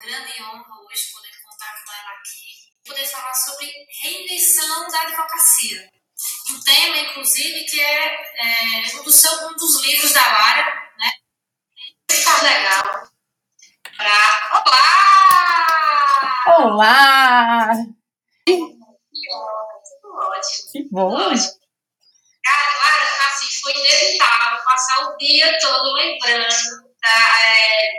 [0.00, 3.66] Grande honra hoje poder contar com ela aqui, poder falar sobre
[4.00, 5.90] reinvenção da advocacia.
[6.50, 10.66] Um tema, inclusive, que é, é um, dos um, dos livros da Lara,
[10.98, 11.10] né?
[12.12, 13.10] Muito legal.
[13.96, 14.62] Pra...
[14.64, 14.94] Olá!
[16.46, 17.74] Olá!
[18.46, 18.68] Tudo
[20.14, 20.70] ótimo.
[20.70, 21.12] Que bom!
[21.12, 21.58] Ótimo.
[22.44, 26.87] Cara, assim, foi inevitável passar o dia todo lembrando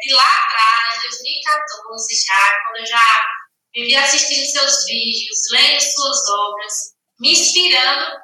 [0.02, 3.26] de lá atrás, 2014 já, quando eu já
[3.74, 6.74] vivia assistindo seus vídeos, lendo suas obras,
[7.20, 8.18] me inspirando.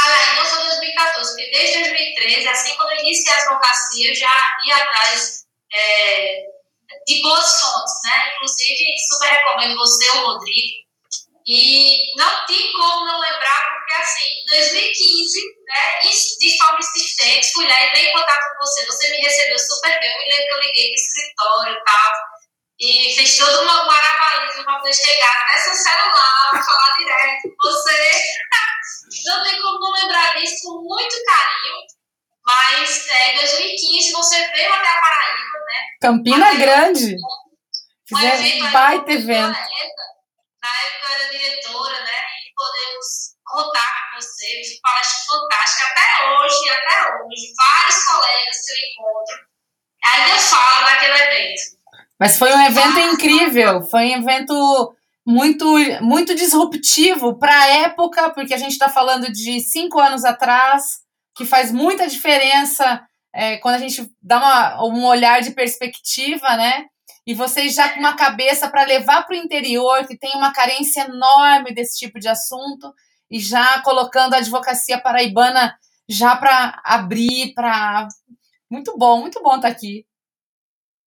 [0.00, 4.56] Aliás, não só 2014, porque desde 2013, assim quando eu iniciei a advocacia, eu já
[4.66, 5.44] ia atrás
[5.74, 6.42] é,
[7.06, 8.32] de boas fontes, né?
[8.34, 10.88] Inclusive, super recomendo você, o Rodrigo,
[11.46, 17.66] e não tem como não lembrar, porque assim, em 2015, né, de forma insistente, fui
[17.66, 18.86] lá e em contato com você.
[18.86, 20.10] Você me recebeu super bem.
[20.10, 22.12] Eu me lembro que eu liguei no escritório e tal.
[22.80, 28.22] E fez todo uma maravilha para poder chegar até seu celular, falar direto com você.
[29.26, 31.76] não tem como não lembrar disso com muito carinho.
[32.46, 35.86] Mas é, em 2015 você veio até a Paraíba, né?
[36.00, 37.16] Campina Grande.
[38.08, 39.58] Fizemos um baita evento
[40.62, 42.24] na época eu era diretora, né?
[42.44, 43.06] E podemos
[43.44, 45.86] contar você, palestra fantástica.
[45.86, 49.48] Até hoje, até hoje, vários colegas que eu encontro
[50.04, 51.78] ainda falam daquele evento.
[52.18, 54.96] Mas foi um evento incrível, foi um evento
[55.26, 55.66] muito,
[56.02, 60.82] muito disruptivo para a época, porque a gente está falando de cinco anos atrás,
[61.36, 63.02] que faz muita diferença
[63.32, 66.86] é, quando a gente dá uma, um olhar de perspectiva, né?
[67.28, 71.02] e vocês já com uma cabeça para levar para o interior, que tem uma carência
[71.02, 72.90] enorme desse tipo de assunto,
[73.30, 78.08] e já colocando a advocacia paraibana já para abrir, para.
[78.70, 80.06] Muito bom, muito bom estar tá aqui.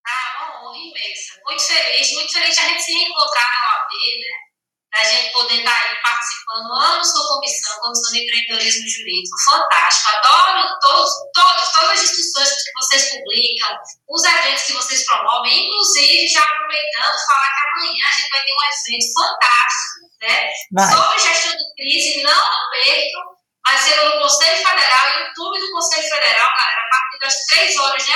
[0.06, 1.40] Ah, uma honra imensa.
[1.46, 4.52] Muito feliz, muito feliz de a gente se reencontrar na OAB, né?
[4.94, 6.68] a gente poder estar tá aí participando.
[6.84, 10.10] Amo sua comissão, Comissão de Empreendedorismo Jurídico, fantástico.
[10.18, 13.78] Adoro todos, todos, todas as discussões que vocês publicam,
[14.10, 18.52] os eventos que vocês promovem, inclusive, já aproveitando, falar que amanhã a gente vai ter
[18.52, 20.50] um evento fantástico, né?
[20.72, 20.92] Vai.
[20.94, 22.32] Sobre gestão de crise, não
[22.72, 23.22] percam,
[23.66, 28.06] vai ser no Conselho Federal, YouTube do Conselho Federal, galera, a partir das 3 horas
[28.06, 28.12] de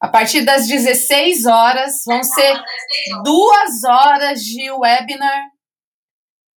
[0.00, 2.62] a partir das 16 horas, vão ser
[3.22, 5.44] duas horas de webinar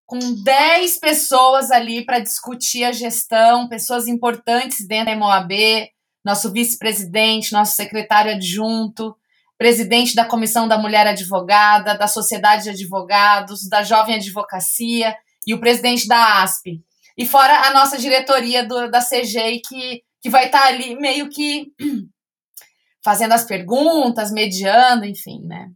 [0.04, 5.52] com 10 pessoas ali para discutir a gestão, pessoas importantes dentro da MOAB,
[6.22, 9.16] nosso vice-presidente, nosso secretário adjunto,
[9.58, 15.14] presidente da Comissão da Mulher Advogada, da Sociedade de Advogados, da Jovem Advocacia
[15.46, 16.80] e o presidente da ASP.
[17.16, 21.28] E fora a nossa diretoria do, da CG, que, que vai estar tá ali meio
[21.28, 21.72] que
[23.04, 25.66] fazendo as perguntas, mediando, enfim, né?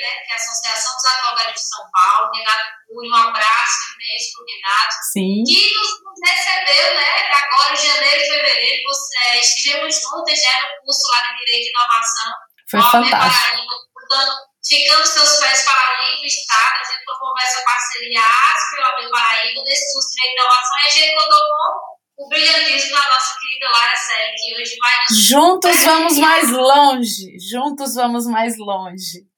[0.00, 4.42] né, que é a Associação dos Advogados de São Paulo, Renato um abraço imenso para
[4.42, 5.44] o Renato, Sim.
[5.46, 5.90] que nos,
[6.20, 11.22] recebeu, né, agora em janeiro e fevereiro, você, é, estivemos juntos já no curso lá
[11.22, 12.32] de Direito e Inovação,
[12.70, 13.46] foi fantástico.
[13.46, 14.36] Paraíba, portanto,
[14.66, 19.10] ficando seus pés para além do Estado, a gente promoveu essa parceria ASP e OAB
[19.10, 23.06] Paraíba, nesse curso de Direito e Inovação, e a gente contou com o brilhantismo da
[23.06, 24.92] nossa querida Lara Série, que hoje vai.
[25.16, 29.29] Juntos vamos mais longe, juntos vamos mais longe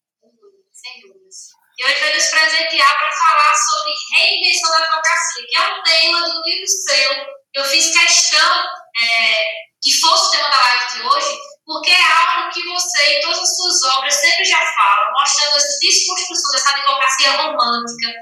[1.82, 6.18] e hoje vai nos presentear para falar sobre reinvenção da advocacia, que é um tema
[6.18, 7.26] um livro seu.
[7.54, 8.64] Eu fiz questão
[9.02, 9.44] é,
[9.82, 13.40] que fosse o tema da live de hoje, porque é algo que você, em todas
[13.40, 18.12] as suas obras, sempre já fala, mostrando essa desconstrução dessa advocacia romântica,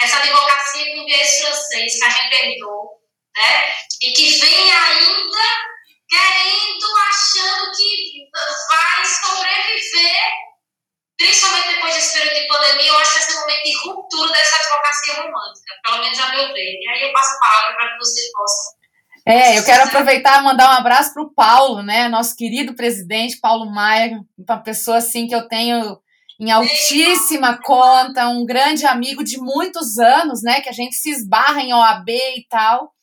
[0.00, 3.02] essa advocacia com viés francês que a gente herdou,
[3.36, 3.74] né?
[4.02, 5.42] E que vem ainda
[6.08, 10.49] querendo, achando que vai sobreviver
[11.20, 14.32] principalmente depois desse período de pandemia, eu acho que esse é um momento de ruptura
[14.32, 16.78] dessa advocacia romântica, pelo menos a meu ver.
[16.80, 18.80] E aí eu passo a palavra para que você possa.
[19.26, 23.38] É, eu quero aproveitar e mandar um abraço para o Paulo, né, nosso querido presidente,
[23.38, 26.00] Paulo Maia, uma pessoa assim que eu tenho
[26.40, 31.60] em altíssima conta, um grande amigo de muitos anos, né, que a gente se esbarra
[31.60, 32.94] em OAB e tal.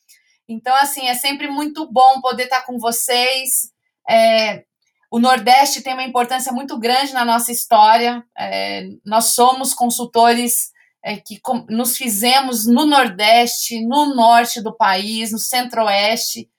[0.48, 3.70] Então, assim, é sempre muito bom poder estar com vocês.
[4.10, 4.64] É,
[5.10, 8.22] o Nordeste tem uma importância muito grande na nossa história.
[8.36, 10.70] É, nós somos consultores
[11.02, 16.50] é, que com, nos fizemos no Nordeste, no norte do país, no Centro-Oeste,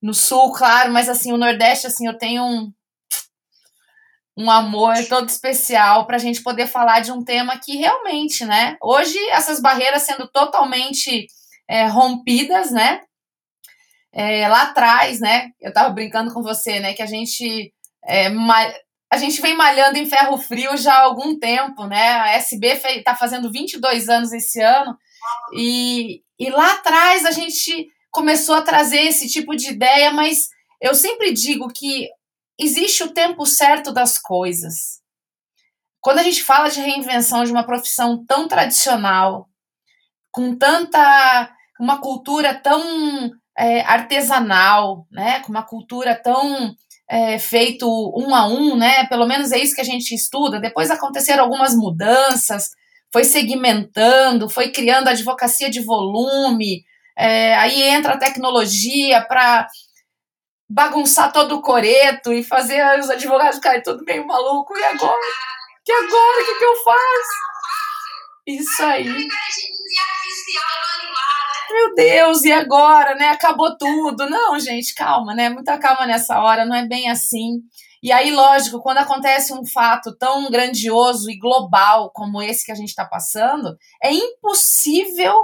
[0.00, 2.72] no Sul, claro, mas assim, o Nordeste, assim, eu tenho um,
[4.36, 8.76] um amor todo especial para a gente poder falar de um tema que realmente, né?
[8.80, 11.26] Hoje, essas barreiras sendo totalmente
[11.68, 13.00] é, rompidas, né?
[14.12, 15.50] É, lá atrás, né?
[15.60, 16.92] Eu estava brincando com você, né?
[16.92, 17.72] Que a gente
[18.06, 18.28] é,
[19.10, 22.10] a gente vem malhando em ferro frio já há algum tempo, né?
[22.12, 24.96] A SB está fazendo 22 anos esse ano,
[25.52, 30.48] e, e lá atrás a gente começou a trazer esse tipo de ideia, mas
[30.80, 32.08] eu sempre digo que
[32.58, 35.00] existe o tempo certo das coisas.
[36.00, 39.48] Quando a gente fala de reinvenção de uma profissão tão tradicional,
[40.30, 46.74] com tanta uma cultura tão é, artesanal, né, com uma cultura tão
[47.08, 47.86] é, feito
[48.16, 50.60] um a um, né, pelo menos é isso que a gente estuda.
[50.60, 52.70] Depois aconteceram algumas mudanças,
[53.12, 56.84] foi segmentando, foi criando advocacia de volume,
[57.16, 59.66] é, aí entra a tecnologia para
[60.68, 64.76] bagunçar todo o coreto e fazer os advogados ficarem tudo meio maluco.
[64.76, 65.26] E agora?
[65.84, 66.42] Que agora?
[66.42, 67.56] O que, que eu faço?
[68.46, 69.28] Isso aí.
[71.76, 73.28] Meu Deus, e agora, né?
[73.28, 74.26] Acabou tudo.
[74.30, 75.50] Não, gente, calma, né?
[75.50, 77.60] Muita calma nessa hora, não é bem assim.
[78.02, 82.74] E aí, lógico, quando acontece um fato tão grandioso e global como esse que a
[82.74, 85.34] gente está passando, é impossível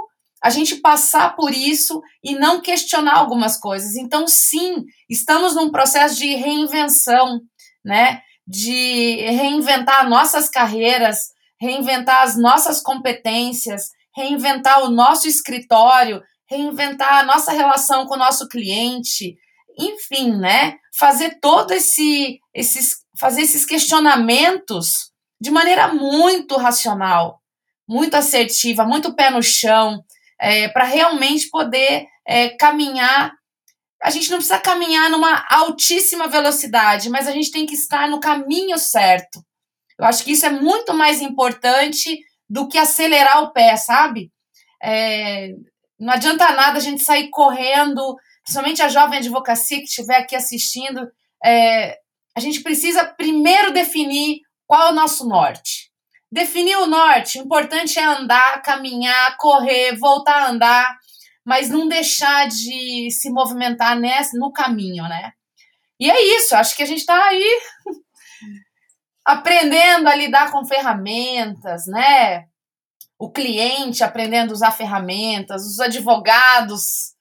[0.43, 3.95] a gente passar por isso e não questionar algumas coisas.
[3.95, 7.41] Então, sim, estamos num processo de reinvenção,
[7.85, 8.21] né?
[8.47, 11.27] De reinventar nossas carreiras,
[11.61, 18.47] reinventar as nossas competências, reinventar o nosso escritório, reinventar a nossa relação com o nosso
[18.47, 19.35] cliente,
[19.77, 20.77] enfim, né?
[20.97, 27.39] Fazer todo esse esses fazer esses questionamentos de maneira muito racional,
[27.87, 30.03] muito assertiva, muito pé no chão,
[30.39, 33.31] é, para realmente poder é, caminhar.
[34.01, 38.19] A gente não precisa caminhar numa altíssima velocidade, mas a gente tem que estar no
[38.19, 39.43] caminho certo.
[39.99, 42.19] Eu acho que isso é muito mais importante
[42.49, 44.31] do que acelerar o pé, sabe?
[44.81, 45.49] É,
[45.99, 51.09] não adianta nada a gente sair correndo, principalmente a jovem advocacia que estiver aqui assistindo.
[51.43, 51.97] É,
[52.35, 55.91] a gente precisa primeiro definir qual é o nosso norte.
[56.31, 60.97] Definir o norte, o importante é andar, caminhar, correr, voltar a andar,
[61.45, 65.31] mas não deixar de se movimentar nesse, no caminho, né?
[65.99, 67.59] E é isso, acho que a gente está aí
[69.25, 72.45] aprendendo a lidar com ferramentas, né?
[73.17, 77.13] O cliente aprendendo a usar ferramentas, os advogados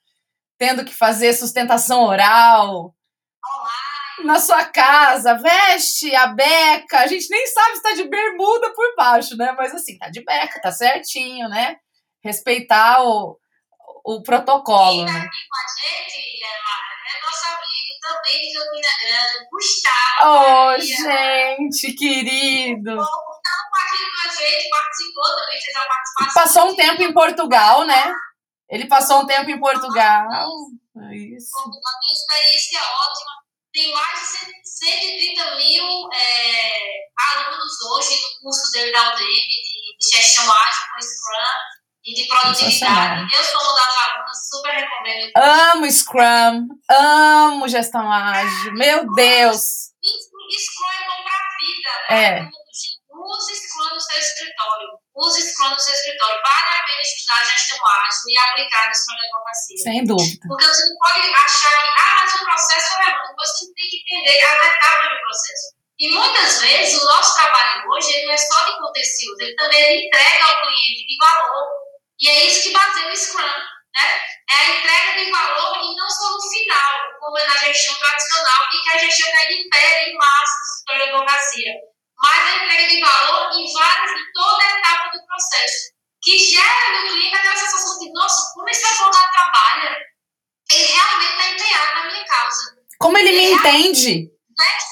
[0.58, 2.94] tendo que fazer sustentação oral.
[3.44, 3.93] Olá
[4.25, 7.00] na sua casa, veste a beca.
[7.00, 9.52] A gente nem sabe se tá de bermuda por baixo, né?
[9.56, 11.76] Mas assim, tá de beca, tá certinho, né?
[12.22, 13.38] Respeitar o,
[14.04, 15.04] o protocolo.
[15.04, 15.19] Quem tá né?
[15.19, 17.71] aqui com a gente, é, é amigo
[18.02, 20.26] também de Campina Grande, Gustavo.
[20.26, 22.96] Oh, gente, querido.
[22.96, 23.22] Gustavo
[23.70, 26.34] com a gente, participou também, fez a participação.
[26.34, 28.12] Passou um tempo em Portugal, né?
[28.69, 30.28] Ele passou um tempo em Portugal.
[31.12, 31.58] Isso.
[31.58, 39.14] Uma experiência ótima tem mais de 130 mil é, alunos hoje no curso dele da
[39.14, 43.28] UDM de, de gestão ágil com Scrum e de produtividade.
[43.32, 45.32] Eu sou uma das alunas, super recomendo.
[45.37, 49.93] Amo Scrum, amo gestão ágil, meu Deus.
[50.02, 52.25] Scrum é bom pra vida, né?
[52.25, 52.62] É.
[53.12, 54.88] Use Scrum no seu escritório.
[55.14, 56.40] Use Scrum no seu escritório.
[56.43, 59.76] Vale a pena estudar gestão ágil e aplicar Scrum de advocacia.
[59.78, 60.49] Sem dúvida.
[60.49, 63.34] Porque você não pode achar que, ah, mas o processo é relevante.
[63.38, 65.82] Você tem que entender as etapas do processo.
[65.99, 70.06] E muitas vezes o nosso trabalho hoje ele não é só de conteúdo, ele também
[70.06, 71.91] entrega ao cliente de valor.
[72.23, 73.43] E é isso que baseia o Scrum.
[73.43, 74.21] Né?
[74.50, 78.64] É a entrega de valor e não só no final, como é na gestão tradicional,
[78.73, 83.50] e que a gestão ainda impera em massas pela advocacia mas a entrega de valor
[83.59, 88.12] em várias, em toda a etapa do processo, que gera no cliente aquela sensação de,
[88.12, 89.97] nossa, como esse advogado trabalha,
[90.71, 92.76] ele realmente está empenhado na minha causa.
[92.99, 94.31] Como ele, ele me entende?
[94.57, 94.91] Veste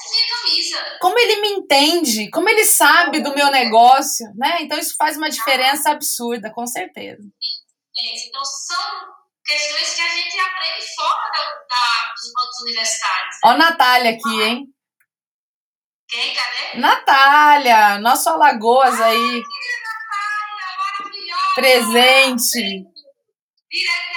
[1.01, 4.59] Como ele me entende, como ele sabe do meu negócio, né?
[4.61, 7.23] Então isso faz uma diferença absurda, com certeza.
[8.27, 9.11] Então são
[9.43, 13.35] questões que a gente aprende fora da, da, dos bancos universitários.
[13.43, 14.67] Ó, Natália aqui, hein?
[16.07, 16.35] Quem?
[16.35, 16.77] Cadê?
[16.77, 19.41] Natália, nosso Alagoas ah, aí.
[19.97, 21.55] Natália, maravilhosa.
[21.55, 22.85] Presente.
[23.71, 24.10] Direto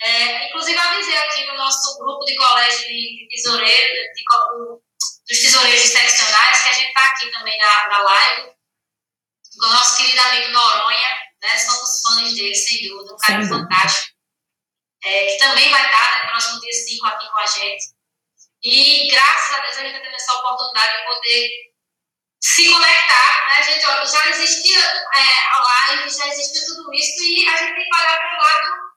[0.00, 4.24] É, inclusive, avisei aqui no nosso grupo de colégio de tesoureiros, de,
[5.28, 8.52] dos tesoureiros seccionais, que a gente está aqui também na, na live,
[9.58, 11.58] com o nosso querido amigo Noronha, né?
[11.58, 14.18] Somos fãs dele, sem dúvida, um cara fantástico
[15.04, 17.84] é, que também vai estar no próximo dia 5 aqui com a gente.
[18.62, 21.50] E graças a Deus a gente está tendo essa oportunidade de poder
[22.40, 23.86] se conectar, né, gente?
[23.86, 27.96] Olha, já existia é, a live, já existia tudo isso, e a gente tem que
[27.96, 28.87] olhar para o lado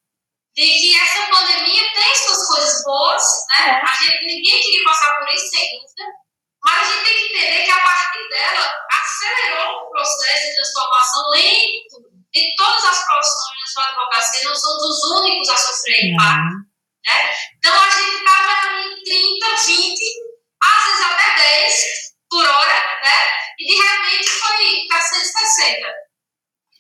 [0.56, 3.70] de que essa pandemia tem suas coisas boas, né?
[3.70, 3.82] É.
[3.86, 6.04] A gente, ninguém queria passar por isso, sem dúvida,
[6.64, 11.30] mas a gente tem que entender que a partir dela acelerou o processo de transformação
[11.30, 16.72] lento de todas as profissões na sua advocacia, não somos os únicos a sofrer impacto.
[17.06, 17.36] Né?
[17.58, 20.02] Então a gente estava em 30, 20,
[20.64, 21.86] às vezes até 10
[22.30, 23.32] por hora, né?
[23.60, 25.88] e de repente foi para 160.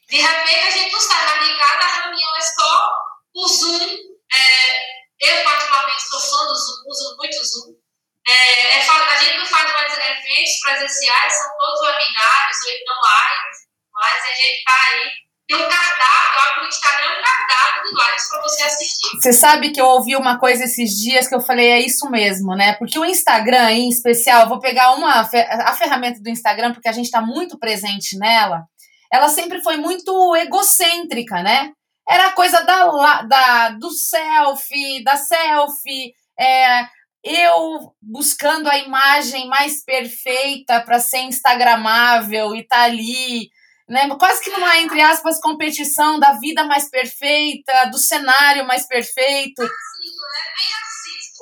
[0.09, 3.00] De repente a gente não sai na casa, a reunião é só
[3.35, 3.97] o Zoom.
[4.33, 7.81] É, eu, particularmente, sou fã do Zoom, uso muito o Zoom.
[8.27, 13.57] É, é, a gente não faz mais eventos presenciais, são todos webinários ou então lives,
[13.93, 15.11] mas a gente está aí.
[15.47, 19.17] Tem um cardápio, abre no Instagram um cardápio de lives para você assistir.
[19.17, 22.55] Você sabe que eu ouvi uma coisa esses dias que eu falei, é isso mesmo,
[22.55, 22.73] né?
[22.73, 27.05] Porque o Instagram, em especial, vou pegar uma a ferramenta do Instagram, porque a gente
[27.05, 28.63] está muito presente nela.
[29.11, 31.73] Ela sempre foi muito egocêntrica, né?
[32.07, 36.87] Era coisa da, da, do selfie, da selfie, é,
[37.23, 43.49] eu buscando a imagem mais perfeita para ser instagramável e tá ali,
[43.87, 44.09] né?
[44.17, 49.61] Quase que numa entre aspas competição da vida mais perfeita, do cenário mais perfeito.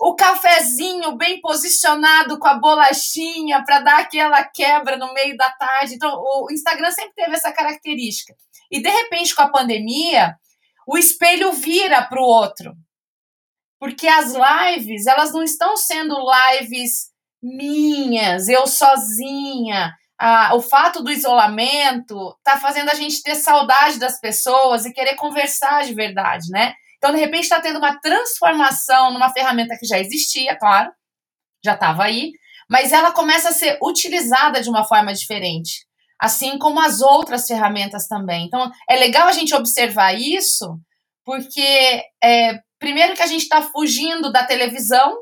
[0.01, 5.95] O cafezinho bem posicionado com a bolachinha para dar aquela quebra no meio da tarde.
[5.95, 8.33] Então, o Instagram sempre teve essa característica.
[8.71, 10.37] E de repente, com a pandemia,
[10.89, 12.73] o espelho vira para o outro
[13.79, 16.15] porque as lives, elas não estão sendo
[16.59, 17.09] lives
[17.41, 19.95] minhas, eu sozinha.
[20.19, 25.15] Ah, o fato do isolamento tá fazendo a gente ter saudade das pessoas e querer
[25.15, 26.73] conversar de verdade, né?
[26.97, 30.91] Então, de repente, está tendo uma transformação numa ferramenta que já existia, claro,
[31.63, 32.33] já estava aí,
[32.69, 35.85] mas ela começa a ser utilizada de uma forma diferente,
[36.19, 38.45] assim como as outras ferramentas também.
[38.45, 40.77] Então, é legal a gente observar isso,
[41.23, 45.17] porque é, primeiro que a gente está fugindo da televisão,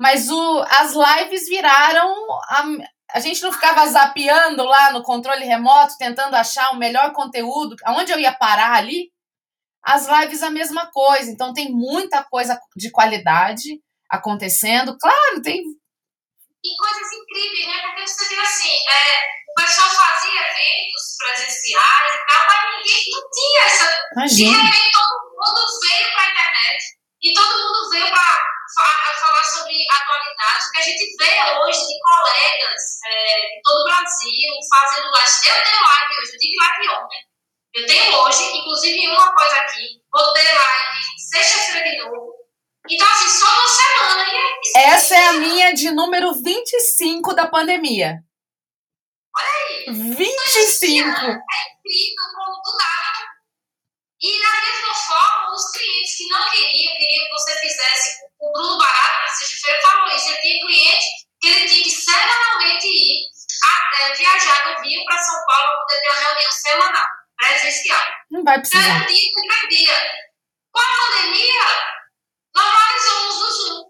[0.00, 2.10] mas o, as lives viraram.
[2.48, 2.64] A,
[3.12, 8.12] a gente não ficava zapeando lá no controle remoto, tentando achar o melhor conteúdo, aonde
[8.12, 9.10] eu ia parar ali.
[9.82, 14.96] As lives a mesma coisa, então tem muita coisa de qualidade acontecendo.
[14.98, 15.60] Claro, tem.
[15.60, 17.82] E coisas incríveis, né?
[17.86, 23.30] Porque você vê assim, é, o pessoal fazia eventos presenciais e tal, mas ninguém não
[23.30, 24.08] tinha essa.
[24.12, 24.58] Imagina.
[24.58, 26.82] De repente, todo mundo veio para a internet
[27.22, 28.50] e todo mundo veio para
[29.20, 30.66] falar sobre atualidades.
[30.66, 35.30] O que a gente vê hoje de colegas é, de todo o Brasil fazendo live.
[35.46, 37.30] Eu tenho live hoje, eu tive live ontem.
[37.72, 40.98] Eu tenho hoje, inclusive uma após aqui, vou ter live
[41.30, 42.34] sexta-feira de novo.
[42.88, 44.26] Então, assim, só uma semana.
[44.30, 48.24] E é Essa é a minha de número 25 da pandemia.
[49.40, 50.14] Olha aí.
[50.16, 51.08] 25!
[51.08, 53.10] É incrível como do nada
[54.22, 58.76] e da mesma forma, os clientes que não queriam, queriam que você fizesse, o Bruno
[58.76, 60.28] Barato, na sexta-feira, falou isso.
[60.28, 61.06] Ele tinha cliente
[61.40, 63.30] que ele tinha que semanalmente ir
[63.64, 67.06] a, é, viajar do Rio para São Paulo para poder ter uma reunião semanal,
[67.38, 68.06] presencial.
[68.30, 68.82] Não vai precisar.
[68.82, 70.30] Então, um dia que perdia.
[70.70, 71.64] Com a pandemia,
[72.54, 73.84] normalizou o uso Zoom.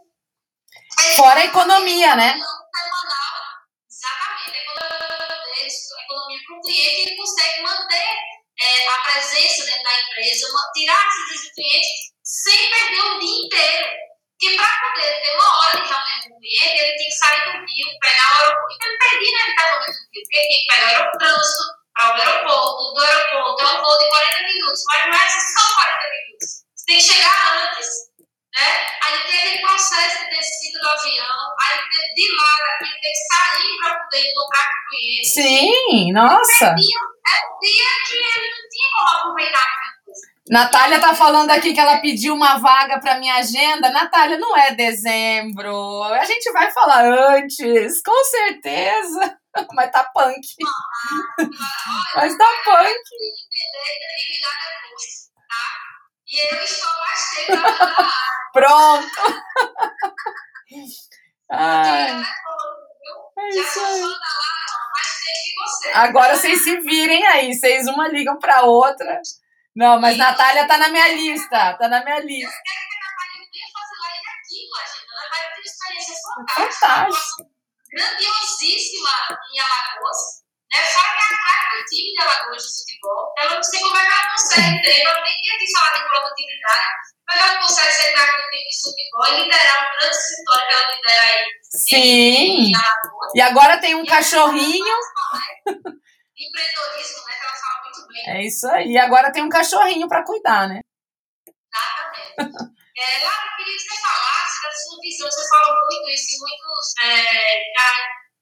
[1.16, 2.32] Fora a economia, né?
[2.34, 3.19] Semanal,
[6.62, 8.16] cliente, ele consegue manter
[8.60, 11.88] é, a presença dentro da empresa, tirar as dúvidas do cliente
[12.22, 13.88] sem perder o dia inteiro.
[14.40, 17.44] Porque para poder ter uma hora de reunião com o cliente, ele tem que sair
[17.44, 18.74] do Rio, pegar o aeroporto.
[18.74, 22.20] Então, ele perdia inevitavelmente o Rio, porque ele tem que pegar o aerotrânsito para o
[22.20, 26.48] aeroporto, do aeroporto é um voo de 40 minutos, mas não é só 40 minutos.
[26.74, 27.88] Você tem que chegar antes,
[28.54, 28.86] né?
[29.02, 31.78] Aí tem aquele processo de descida do avião, aí
[32.14, 35.28] de lá, ele tem que sair para poder encontrar com o cliente.
[35.28, 36.66] Sim, nossa!
[36.66, 39.80] É o dia que ele não tinha como aproveitar
[40.50, 43.88] Natália tá falando aqui que ela pediu uma vaga para minha agenda.
[43.90, 46.02] Natália, não é dezembro.
[46.02, 49.38] A gente vai falar antes, com certeza.
[49.72, 50.40] Mas tá punk.
[50.66, 51.46] Ah,
[52.16, 52.98] Mas tá punk.
[56.32, 59.08] E eu estou mais tempo Pronto.
[61.50, 62.22] Ai.
[63.38, 64.04] É isso aí.
[65.94, 69.20] Agora vocês se virem aí, vocês uma ligam pra outra.
[69.74, 72.46] Não, mas Natália tá na minha lista, tá na minha lista.
[72.46, 75.10] Eu quero que a Natália venha fazer live aqui com a gente.
[75.10, 76.88] A Natália tem experiência fantástica.
[76.88, 77.44] Fantástica.
[77.90, 79.14] Grandiosíssima
[79.50, 80.20] em Alagoas.
[80.70, 80.78] Né?
[80.84, 83.22] Fora que é a craque do time de Alagoas de futebol.
[83.38, 85.00] Ela não sei como é que ela consegue ter.
[85.00, 87.09] Ela nem aqui falar de produtividade.
[87.30, 91.22] Mas ela consegue ser time de futebol e liderar um grande escritório que ela lidera
[91.22, 91.46] aí.
[91.62, 92.72] Sim.
[93.36, 94.96] E agora tem um cachorrinho.
[96.36, 97.34] Empreendedorismo, né?
[97.38, 98.30] Que ela fala muito bem.
[98.30, 98.88] É isso aí.
[98.88, 100.80] E agora tem um cachorrinho para cuidar, né?
[102.36, 102.80] Exatamente.
[102.98, 105.30] É, Lara, eu queria que você falasse da sua visão.
[105.30, 107.94] Você fala muito isso e muitos é, já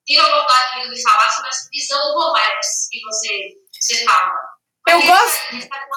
[0.06, 4.32] tiram vontade de falar sobre essa visão do Romex que você, você fala.
[4.90, 5.68] Eu gosto.
[5.68, 5.88] Tá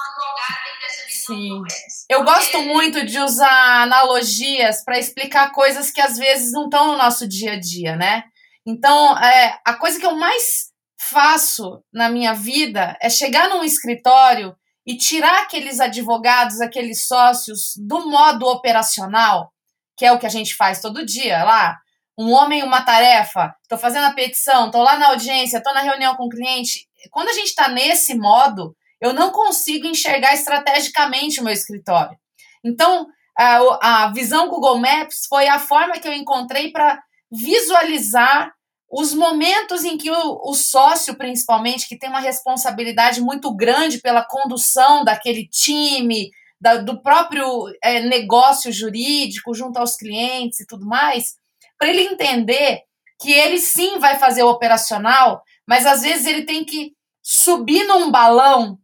[1.08, 1.62] Sim.
[2.08, 6.96] Eu gosto muito de usar analogias para explicar coisas que às vezes não estão no
[6.96, 8.24] nosso dia a dia, né?
[8.66, 14.54] Então, é, a coisa que eu mais faço na minha vida é chegar num escritório
[14.86, 19.52] e tirar aqueles advogados, aqueles sócios do modo operacional,
[19.96, 21.78] que é o que a gente faz todo dia lá.
[22.18, 26.14] Um homem, uma tarefa, estou fazendo a petição, estou lá na audiência, estou na reunião
[26.14, 26.86] com o cliente.
[27.10, 32.16] Quando a gente está nesse modo, eu não consigo enxergar estrategicamente o meu escritório.
[32.64, 38.52] Então, a, a visão Google Maps foi a forma que eu encontrei para visualizar
[38.88, 44.24] os momentos em que o, o, sócio, principalmente, que tem uma responsabilidade muito grande pela
[44.24, 46.30] condução daquele time,
[46.60, 51.34] da, do próprio é, negócio jurídico junto aos clientes e tudo mais,
[51.76, 52.82] para ele entender
[53.20, 58.10] que ele sim vai fazer o operacional, mas às vezes ele tem que subir num
[58.10, 58.78] balão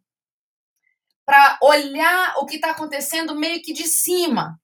[1.29, 4.59] para olhar o que está acontecendo meio que de cima,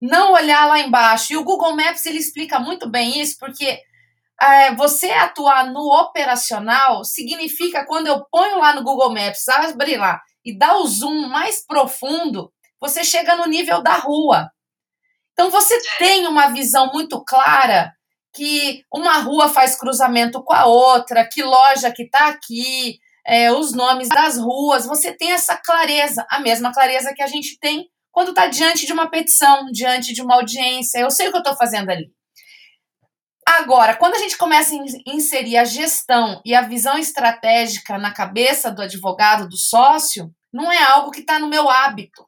[0.00, 1.32] não olhar lá embaixo.
[1.32, 3.80] E o Google Maps ele explica muito bem isso, porque
[4.40, 10.20] é, você atuar no operacional significa quando eu ponho lá no Google Maps, abre lá
[10.44, 14.48] e dá o zoom mais profundo, você chega no nível da rua.
[15.32, 17.92] Então você tem uma visão muito clara
[18.32, 23.72] que uma rua faz cruzamento com a outra, que loja que está aqui, é, os
[23.72, 28.28] nomes das ruas, você tem essa clareza, a mesma clareza que a gente tem quando
[28.28, 30.98] está diante de uma petição, diante de uma audiência.
[30.98, 32.12] Eu sei o que eu estou fazendo ali.
[33.46, 34.78] Agora, quando a gente começa a
[35.12, 40.82] inserir a gestão e a visão estratégica na cabeça do advogado, do sócio, não é
[40.82, 42.24] algo que está no meu hábito.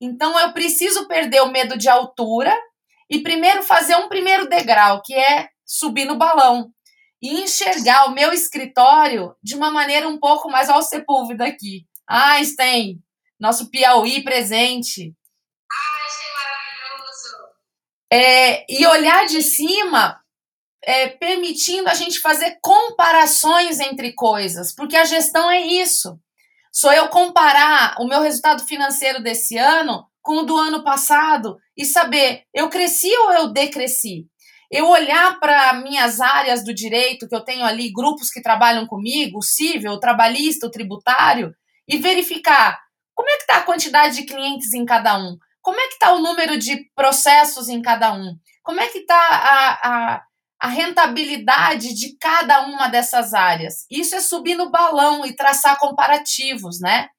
[0.00, 2.54] Então, eu preciso perder o medo de altura
[3.10, 6.70] e primeiro fazer um primeiro degrau, que é subir no balão
[7.24, 11.86] e enxergar o meu escritório de uma maneira um pouco mais ao Sepúlveda aqui.
[12.06, 13.02] Einstein,
[13.40, 15.14] nosso Piauí presente.
[15.72, 17.36] Einstein maravilhoso.
[18.12, 20.20] É, e olhar de cima
[20.84, 26.20] é, permitindo a gente fazer comparações entre coisas, porque a gestão é isso.
[26.70, 31.86] Sou eu comparar o meu resultado financeiro desse ano com o do ano passado e
[31.86, 34.26] saber eu cresci ou eu decresci.
[34.70, 39.38] Eu olhar para minhas áreas do direito, que eu tenho ali grupos que trabalham comigo,
[39.38, 41.54] o civil, o trabalhista, o tributário,
[41.88, 42.80] e verificar
[43.14, 46.12] como é que está a quantidade de clientes em cada um, como é que está
[46.12, 50.22] o número de processos em cada um, como é que está a, a
[50.64, 53.84] a rentabilidade de cada uma dessas áreas.
[53.90, 57.10] Isso é subir no balão e traçar comparativos, né?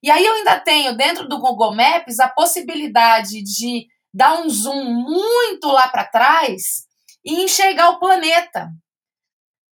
[0.00, 4.84] E aí eu ainda tenho dentro do Google Maps a possibilidade de dar um zoom
[4.84, 6.86] muito lá para trás
[7.24, 8.70] e enxergar o planeta,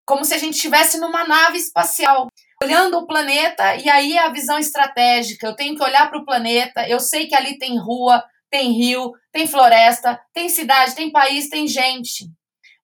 [0.06, 2.28] como se a gente estivesse numa nave espacial,
[2.62, 5.46] olhando o planeta e aí a visão estratégica.
[5.46, 6.86] Eu tenho que olhar para o planeta.
[6.88, 11.66] Eu sei que ali tem rua, tem rio, tem floresta, tem cidade, tem país, tem
[11.66, 12.26] gente.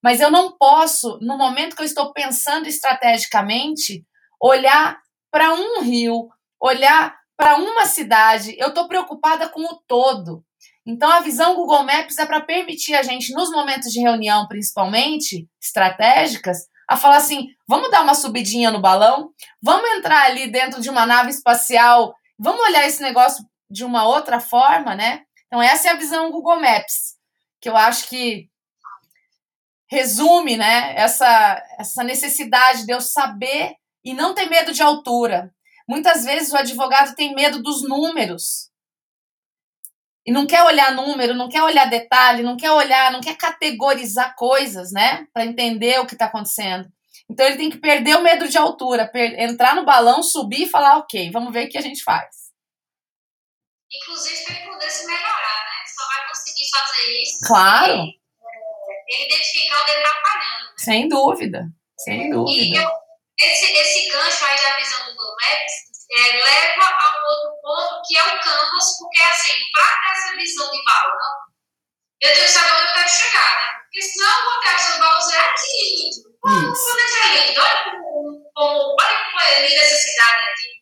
[0.03, 4.05] Mas eu não posso, no momento que eu estou pensando estrategicamente,
[4.41, 4.99] olhar
[5.33, 6.29] para um rio,
[6.61, 8.55] olhar para uma cidade.
[8.59, 10.46] Eu estou preocupada com o todo.
[10.87, 15.49] Então, a visão Google Maps é para permitir a gente, nos momentos de reunião, principalmente
[15.61, 20.89] estratégicas, a falar assim: vamos dar uma subidinha no balão, vamos entrar ali dentro de
[20.89, 25.23] uma nave espacial, vamos olhar esse negócio de uma outra forma, né?
[25.47, 27.17] Então, essa é a visão Google Maps,
[27.61, 28.49] que eu acho que
[29.89, 35.53] resume né, essa, essa necessidade de eu saber e não ter medo de altura.
[35.89, 38.71] Muitas vezes o advogado tem medo dos números.
[40.27, 44.35] E não quer olhar número, não quer olhar detalhe, não quer olhar, não quer categorizar
[44.35, 45.27] coisas, né?
[45.33, 46.89] Para entender o que está acontecendo.
[47.31, 50.99] Então ele tem que perder o medo de altura, entrar no balão, subir e falar,
[50.99, 52.27] ok, vamos ver o que a gente faz.
[53.93, 55.85] Inclusive para ele poder se melhorar, né?
[55.97, 57.47] Só vai conseguir fazer isso.
[57.47, 58.07] Claro
[59.09, 60.67] ele identificar onde ele está falhando.
[60.67, 60.75] Né?
[60.79, 62.61] Sem dúvida, sem dúvida.
[62.61, 62.91] E eu,
[63.41, 68.03] esse, esse gancho aí da visão do Google Maps é, leva a um outro ponto
[68.07, 71.37] que é o Canvas, porque assim, para ter essa visão de balão,
[72.21, 73.81] eu tenho que saber onde eu quero chegar, né?
[73.83, 76.11] Porque senão eu vou ter a visão de balão é aqui.
[76.41, 76.77] Quando
[77.25, 80.77] é lindo, olha como, como, olha como é linda essa cidade aqui.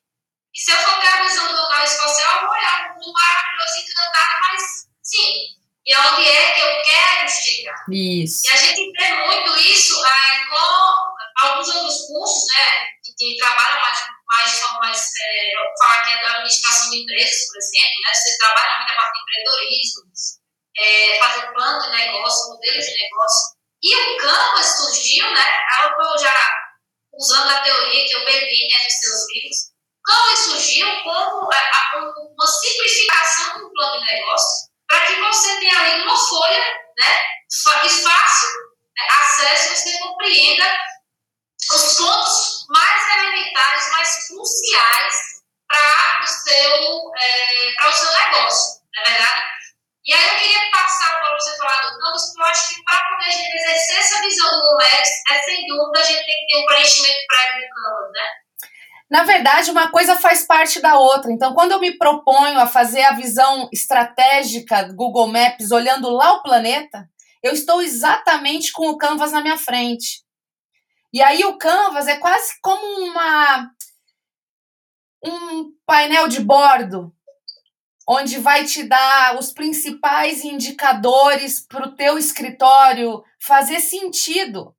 [0.54, 3.78] E se eu for ter a visão do local espacial, eu vou olhar um maravilhoso,
[3.78, 4.62] encantado, mas
[5.02, 5.54] sim,
[5.86, 7.84] e onde é que eu quero chegar.
[7.90, 8.46] Isso.
[8.46, 13.80] E a gente vê muito isso é, com alguns outros cursos, né, que, que trabalham
[13.80, 18.14] mais, mais, mais é, falar que é da administração de empresas, por exemplo, né?
[18.14, 20.02] Você trabalha muito a parte de empreendedorismo,
[20.76, 23.54] é, fazer plano de negócio, modelo de negócio.
[23.82, 25.60] E o Canvas surgiu, né?
[25.78, 26.50] Algo que eu já,
[27.14, 29.56] usando a teoria que eu bebi né, nos seus livros,
[30.04, 36.02] Canvas surgiu como é, uma simplificação do plano de negócio para que você tenha ali
[36.02, 36.64] uma folha,
[36.98, 37.22] né?
[37.62, 38.48] Fácil
[38.96, 40.76] né, acesso, você compreenda
[41.72, 45.14] os pontos mais elementares, mais cruciais
[45.68, 49.42] para o, seu, é, para o seu negócio, não é verdade?
[50.06, 53.02] E aí eu queria passar para você falar do Canvas, porque eu acho que para
[53.08, 56.46] poder a gente exercer essa visão do UX, é sem dúvida a gente tem que
[56.46, 58.44] ter um preenchimento prévio do Canvas, né?
[59.10, 61.30] Na verdade, uma coisa faz parte da outra.
[61.32, 66.34] Então, quando eu me proponho a fazer a visão estratégica do Google Maps olhando lá
[66.34, 67.08] o planeta,
[67.42, 70.23] eu estou exatamente com o Canvas na minha frente.
[71.14, 73.70] E aí o Canvas é quase como uma
[75.24, 77.14] um painel de bordo
[78.06, 84.74] onde vai te dar os principais indicadores para o teu escritório fazer sentido.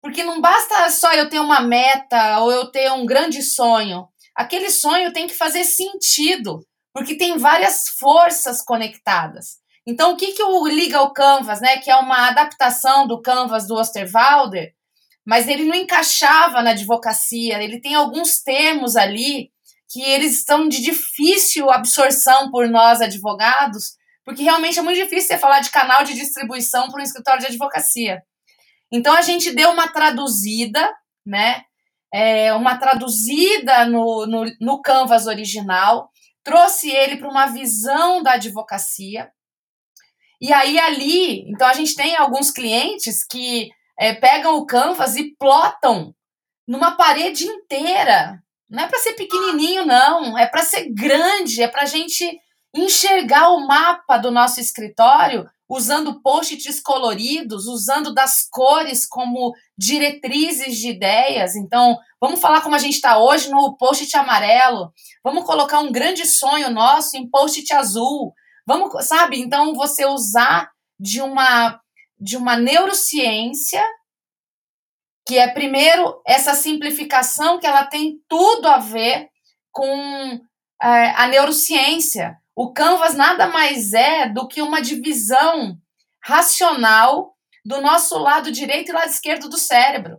[0.00, 4.06] Porque não basta só eu ter uma meta ou eu ter um grande sonho.
[4.36, 6.60] Aquele sonho tem que fazer sentido,
[6.94, 9.56] porque tem várias forças conectadas.
[9.84, 13.66] Então, o que, que o Liga ao Canvas, né, que é uma adaptação do Canvas
[13.66, 14.75] do Osterwalder,
[15.26, 17.60] mas ele não encaixava na advocacia.
[17.60, 19.50] Ele tem alguns termos ali
[19.90, 25.38] que eles estão de difícil absorção por nós advogados, porque realmente é muito difícil você
[25.38, 28.22] falar de canal de distribuição para um escritório de advocacia.
[28.92, 30.88] Então a gente deu uma traduzida,
[31.24, 31.62] né?
[32.14, 36.08] É, uma traduzida no, no, no Canvas original,
[36.44, 39.28] trouxe ele para uma visão da advocacia.
[40.40, 45.34] E aí ali, então a gente tem alguns clientes que é, pegam o canvas e
[45.36, 46.14] plotam
[46.66, 48.42] numa parede inteira.
[48.68, 50.36] Não é para ser pequenininho, não.
[50.36, 51.62] É para ser grande.
[51.62, 52.38] É para a gente
[52.74, 60.90] enxergar o mapa do nosso escritório usando post-its coloridos, usando das cores como diretrizes de
[60.90, 61.56] ideias.
[61.56, 64.92] Então, vamos falar como a gente está hoje no post-it amarelo.
[65.24, 68.32] Vamos colocar um grande sonho nosso em post-it azul.
[68.64, 69.40] Vamos, sabe?
[69.40, 71.80] Então, você usar de uma
[72.18, 73.84] de uma neurociência,
[75.26, 79.28] que é, primeiro, essa simplificação que ela tem tudo a ver
[79.72, 80.40] com
[80.82, 82.36] é, a neurociência.
[82.54, 85.76] O Canvas nada mais é do que uma divisão
[86.22, 90.18] racional do nosso lado direito e lado esquerdo do cérebro.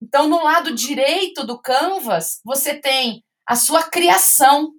[0.00, 4.70] Então, no lado direito do Canvas, você tem a sua criação,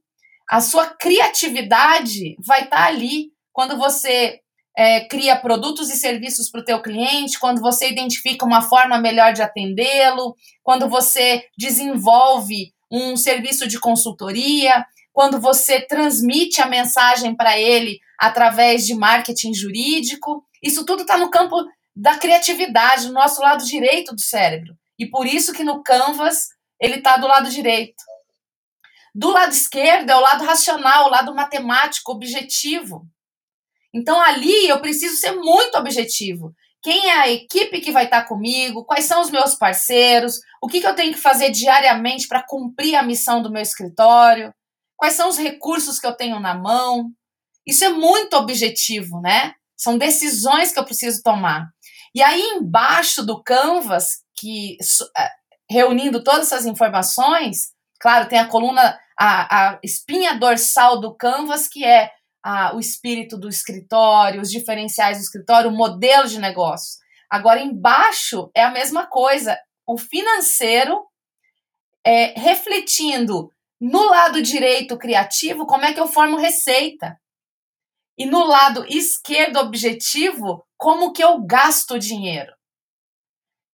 [0.49, 4.39] a sua criatividade vai estar tá ali quando você
[4.77, 9.33] é, cria produtos e serviços para o teu cliente, quando você identifica uma forma melhor
[9.33, 17.57] de atendê-lo, quando você desenvolve um serviço de consultoria, quando você transmite a mensagem para
[17.57, 20.45] ele através de marketing jurídico.
[20.61, 21.55] Isso tudo está no campo
[21.95, 24.75] da criatividade, no nosso lado direito do cérebro.
[24.99, 28.03] E por isso que no Canvas ele está do lado direito.
[29.15, 33.07] Do lado esquerdo é o lado racional, o lado matemático, objetivo.
[33.93, 36.53] Então ali eu preciso ser muito objetivo.
[36.81, 38.85] Quem é a equipe que vai estar comigo?
[38.85, 40.39] Quais são os meus parceiros?
[40.61, 44.53] O que, que eu tenho que fazer diariamente para cumprir a missão do meu escritório?
[44.95, 47.11] Quais são os recursos que eu tenho na mão?
[47.65, 49.53] Isso é muito objetivo, né?
[49.75, 51.67] São decisões que eu preciso tomar.
[52.15, 54.77] E aí embaixo do Canvas, que
[55.17, 55.29] é,
[55.69, 61.83] reunindo todas essas informações, claro, tem a coluna, a, a espinha dorsal do Canvas, que
[61.83, 62.11] é
[62.47, 66.97] a, o espírito do escritório, os diferenciais do escritório, o modelo de negócio.
[67.29, 69.59] Agora, embaixo é a mesma coisa.
[69.85, 71.05] O financeiro
[72.05, 77.19] é, refletindo no lado direito criativo como é que eu formo receita.
[78.17, 82.53] E no lado esquerdo objetivo, como que eu gasto dinheiro.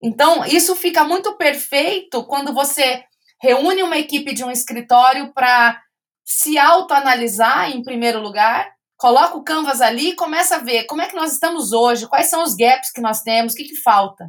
[0.02, 3.04] Então, isso fica muito perfeito quando você
[3.40, 5.80] reúne uma equipe de um escritório para
[6.24, 11.06] se autoanalisar em primeiro lugar, coloca o canvas ali e começa a ver como é
[11.06, 14.24] que nós estamos hoje, quais são os gaps que nós temos, o que, que falta.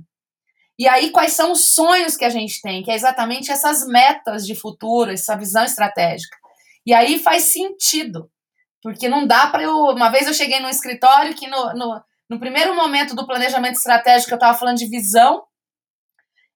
[0.77, 4.45] E aí, quais são os sonhos que a gente tem, que é exatamente essas metas
[4.45, 6.35] de futuro, essa visão estratégica.
[6.85, 8.29] E aí faz sentido,
[8.83, 9.73] porque não dá para eu.
[9.73, 14.33] Uma vez eu cheguei num escritório que no, no, no primeiro momento do planejamento estratégico
[14.33, 15.43] eu estava falando de visão,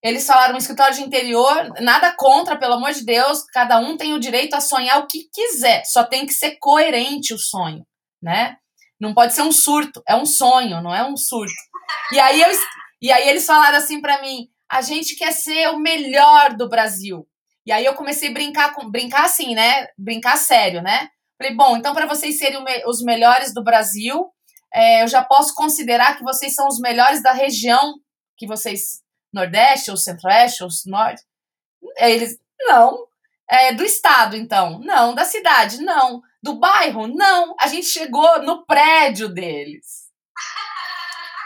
[0.04, 4.14] eles falaram um escritório de interior, nada contra, pelo amor de Deus, cada um tem
[4.14, 7.86] o direito a sonhar o que quiser, só tem que ser coerente o sonho,
[8.22, 8.56] né?
[9.00, 11.54] Não pode ser um surto, é um sonho, não é um surto.
[12.12, 12.50] E aí, eu,
[13.02, 17.28] e aí eles falaram assim para mim: a gente quer ser o melhor do Brasil.
[17.66, 19.88] E aí eu comecei a brincar com brincar assim, né?
[19.98, 21.10] Brincar sério, né?
[21.38, 24.30] Falei, bom, então para vocês serem os melhores do Brasil,
[24.74, 27.96] é, eu já posso considerar que vocês são os melhores da região
[28.38, 29.02] que vocês,
[29.34, 31.24] Nordeste ou Centro-Oeste ou Norte.
[31.98, 33.08] Eles, não.
[33.50, 34.80] É, do estado, então?
[34.80, 35.14] Não.
[35.14, 35.82] Da cidade?
[35.82, 36.22] Não.
[36.42, 37.08] Do bairro?
[37.08, 37.56] Não.
[37.60, 40.10] A gente chegou no prédio deles.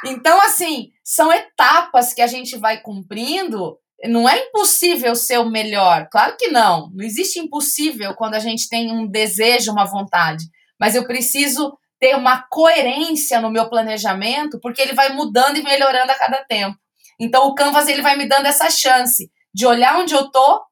[0.06, 3.78] Então, assim, são etapas que a gente vai cumprindo.
[4.06, 6.92] Não é impossível ser o melhor, claro que não.
[6.94, 10.44] Não existe impossível quando a gente tem um desejo, uma vontade.
[10.78, 16.12] Mas eu preciso ter uma coerência no meu planejamento, porque ele vai mudando e melhorando
[16.12, 16.78] a cada tempo.
[17.20, 20.66] Então, o Canvas ele vai me dando essa chance de olhar onde eu tô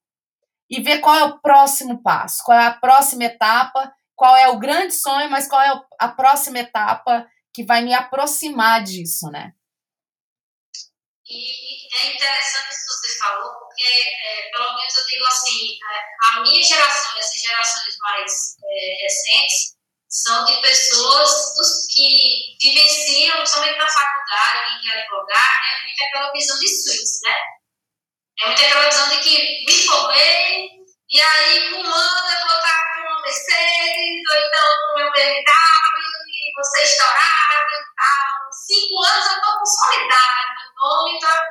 [0.70, 4.60] e ver qual é o próximo passo, qual é a próxima etapa, qual é o
[4.60, 9.52] grande sonho, mas qual é a próxima etapa que vai me aproximar disso, né?
[11.28, 16.38] E, é interessante isso que você falou, porque, é, pelo menos eu digo assim, é,
[16.38, 19.81] a minha geração essas gerações mais é, recentes
[20.12, 26.32] são de pessoas dos que vivenciam, principalmente na faculdade, quem quer advogar, é muito aquela
[26.34, 27.38] visão de suítes, né?
[28.42, 30.70] É muito aquela visão de que me formei,
[31.10, 35.12] e aí com um ano eu vou estar com uma Mercedes, ou então com meu
[35.14, 38.52] BMW, e você estourado e tal.
[38.68, 41.46] Cinco anos eu estou consolidado, meu nome tá...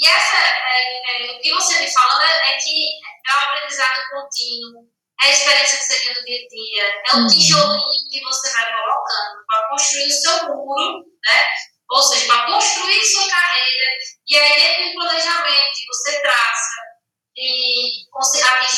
[0.00, 2.88] E essa, é, é, o que você me falando é, é que
[3.26, 4.88] é um aprendizado contínuo,
[5.22, 7.26] é a experiência que você tem no dia a dia, é o uhum.
[7.26, 11.50] tijolinho que você vai colocando para construir o seu muro, né?
[11.90, 13.86] Ou seja, para construir sua carreira,
[14.28, 16.88] e aí dentro do planejamento que você traça,
[17.36, 18.04] e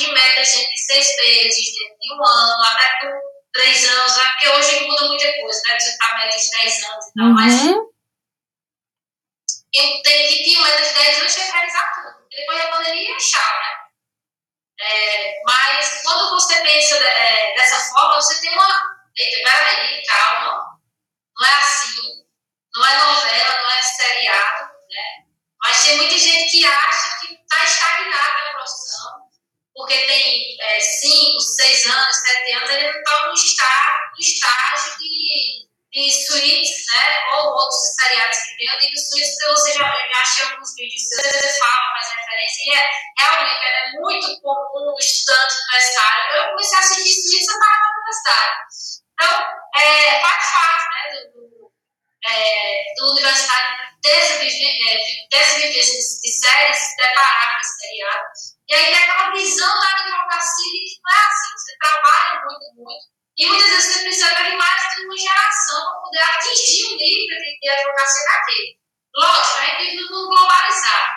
[0.01, 3.21] atingir metas de seis meses, de um ano, até com
[3.53, 4.25] três anos, né?
[4.31, 5.79] porque hoje muda muita coisa, né?
[5.79, 7.35] Você está metas de dez anos e tal, uhum.
[7.35, 7.63] mas
[9.73, 12.29] eu tenho que ter metas de dez anos e realizar tudo.
[12.31, 13.80] Depois a pandemia achar, né?
[14.81, 18.83] É, mas quando você pensa é, dessa forma, você tem uma.
[19.17, 20.81] Eita, peraí, calma.
[21.39, 22.25] Não é assim.
[22.75, 25.25] Não é novela, não é seriado, né?
[25.61, 29.21] Mas tem muita gente que acha que está estagnada na profissão,
[29.75, 34.99] porque tem é, cinco, seis anos, sete anos, ele não está no estágio, no estágio
[34.99, 37.19] de, de suítes, né?
[37.35, 38.69] Ou outros seriados que tem.
[38.69, 42.77] Eu digo suítes porque você já, já achei alguns vídeos, você fala, faz referência, e
[42.77, 46.37] é, realmente é muito comum no estudante universitário.
[46.37, 48.57] Eu comecei a assistir suítes, eu estava na universidade.
[49.13, 51.73] Então, é, faz parte né, do, do,
[52.27, 54.39] é, do universitário dessa,
[55.31, 58.29] dessa vivência de séries se deparar com esse seriado.
[58.69, 63.11] E aí tem aquela visão da advocacia que não é assim, você trabalha muito, muito,
[63.37, 64.80] e muitas vezes você precisa de mais
[65.71, 68.81] para poder atingir o nível de, advocacia daquele.
[69.17, 71.13] Lógico, a gente vive no globalizado.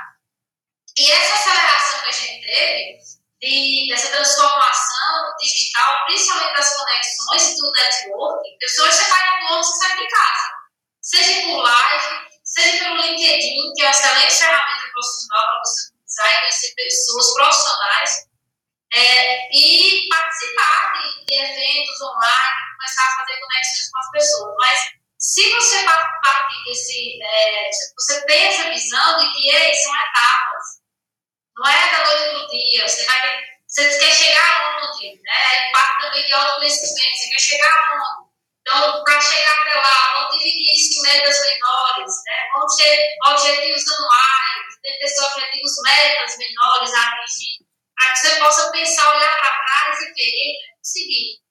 [0.97, 2.97] E essa aceleração que a gente teve,
[3.41, 9.85] de, dessa transformação digital, principalmente das conexões do networking, pessoas você vai no mundo, você
[9.85, 10.49] sai de casa.
[11.01, 16.27] Seja por live, seja pelo LinkedIn, que é uma excelente ferramenta profissional para você utilizar
[16.27, 18.33] e conhecer pessoas profissionais,
[18.93, 24.55] é, e participar de, de, eventos online, começar a fazer conexões com as pessoas.
[24.59, 24.79] Mas
[25.17, 30.63] se você partir desse, é, você tem essa visão de que ei, são etapas,
[31.55, 35.71] não é da noite para o dia, você vai você quer chegar onde, né?
[35.71, 38.29] Parte também de autoconhecimento, você quer chegar onde?
[38.61, 42.49] Então, para chegar até lá, vamos dividir isso em metas menores, né?
[42.53, 47.65] vamos ter objetivos anuais, ter ter objetivos metas menores a atingir,
[47.97, 51.42] para que você possa pensar, olhar para trás e ver, conseguir.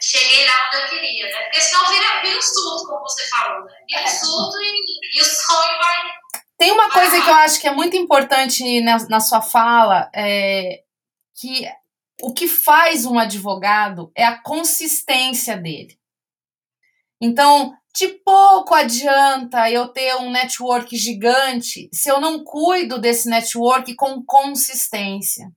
[0.00, 1.44] Cheguei lá onde eu queria, né?
[1.44, 3.72] Porque senão vira, vira um surto, como você falou, né?
[3.88, 6.42] Vira um surto e, e o sonho vai.
[6.58, 10.10] Tem uma vai coisa que eu acho que é muito importante na, na sua fala,
[10.14, 10.82] é
[11.38, 11.68] que
[12.22, 15.98] o que faz um advogado é a consistência dele.
[17.20, 23.94] Então, de pouco adianta eu ter um network gigante se eu não cuido desse network
[23.94, 25.50] com consistência.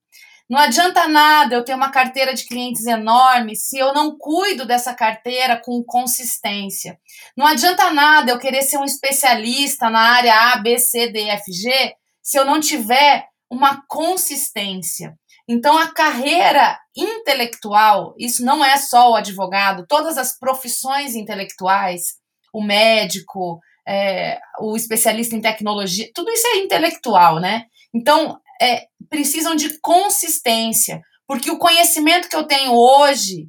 [0.49, 4.95] Não adianta nada eu ter uma carteira de clientes enorme se eu não cuido dessa
[4.95, 6.99] carteira com consistência.
[7.37, 11.51] Não adianta nada eu querer ser um especialista na área A, B, C, D, F,
[11.51, 15.17] G se eu não tiver uma consistência.
[15.47, 22.17] Então, a carreira intelectual, isso não é só o advogado, todas as profissões intelectuais,
[22.53, 27.65] o médico, é, o especialista em tecnologia, tudo isso é intelectual, né?
[27.91, 33.47] Então, é, precisam de consistência, porque o conhecimento que eu tenho hoje,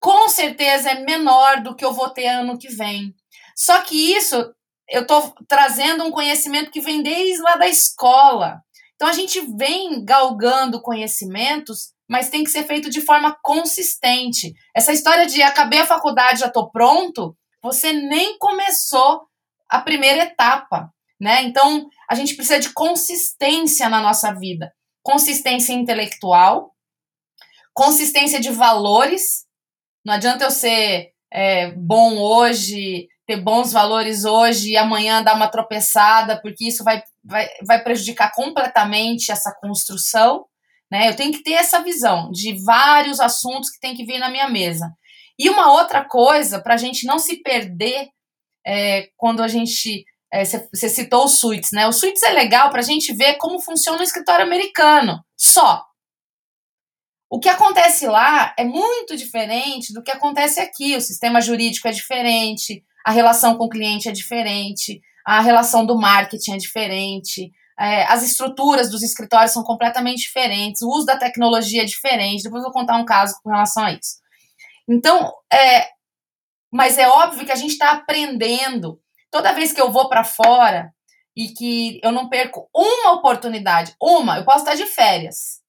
[0.00, 3.14] com certeza, é menor do que eu vou ter ano que vem.
[3.56, 4.52] Só que isso,
[4.88, 8.60] eu estou trazendo um conhecimento que vem desde lá da escola.
[8.94, 14.52] Então a gente vem galgando conhecimentos, mas tem que ser feito de forma consistente.
[14.76, 19.22] Essa história de acabei a faculdade, já estou pronto, você nem começou
[19.68, 20.90] a primeira etapa,
[21.22, 21.44] né?
[21.44, 24.72] Então, a gente precisa de consistência na nossa vida.
[25.04, 26.72] Consistência intelectual,
[27.72, 29.44] consistência de valores.
[30.04, 35.46] Não adianta eu ser é, bom hoje, ter bons valores hoje e amanhã dar uma
[35.48, 40.44] tropeçada, porque isso vai, vai, vai prejudicar completamente essa construção.
[40.90, 41.08] Né?
[41.08, 44.48] Eu tenho que ter essa visão de vários assuntos que tem que vir na minha
[44.48, 44.92] mesa.
[45.38, 48.08] E uma outra coisa, para a gente não se perder
[48.66, 50.04] é, quando a gente.
[50.32, 51.86] Você é, citou o Suites, né?
[51.86, 55.22] O Suites é legal para a gente ver como funciona o escritório americano.
[55.36, 55.84] Só.
[57.30, 60.96] O que acontece lá é muito diferente do que acontece aqui.
[60.96, 65.98] O sistema jurídico é diferente, a relação com o cliente é diferente, a relação do
[65.98, 71.82] marketing é diferente, é, as estruturas dos escritórios são completamente diferentes, o uso da tecnologia
[71.82, 72.42] é diferente.
[72.42, 74.20] Depois eu vou contar um caso com relação a isso.
[74.88, 75.88] Então, é,
[76.72, 79.01] mas é óbvio que a gente está aprendendo.
[79.32, 80.92] Toda vez que eu vou para fora
[81.34, 85.62] e que eu não perco uma oportunidade, uma, eu posso estar de férias,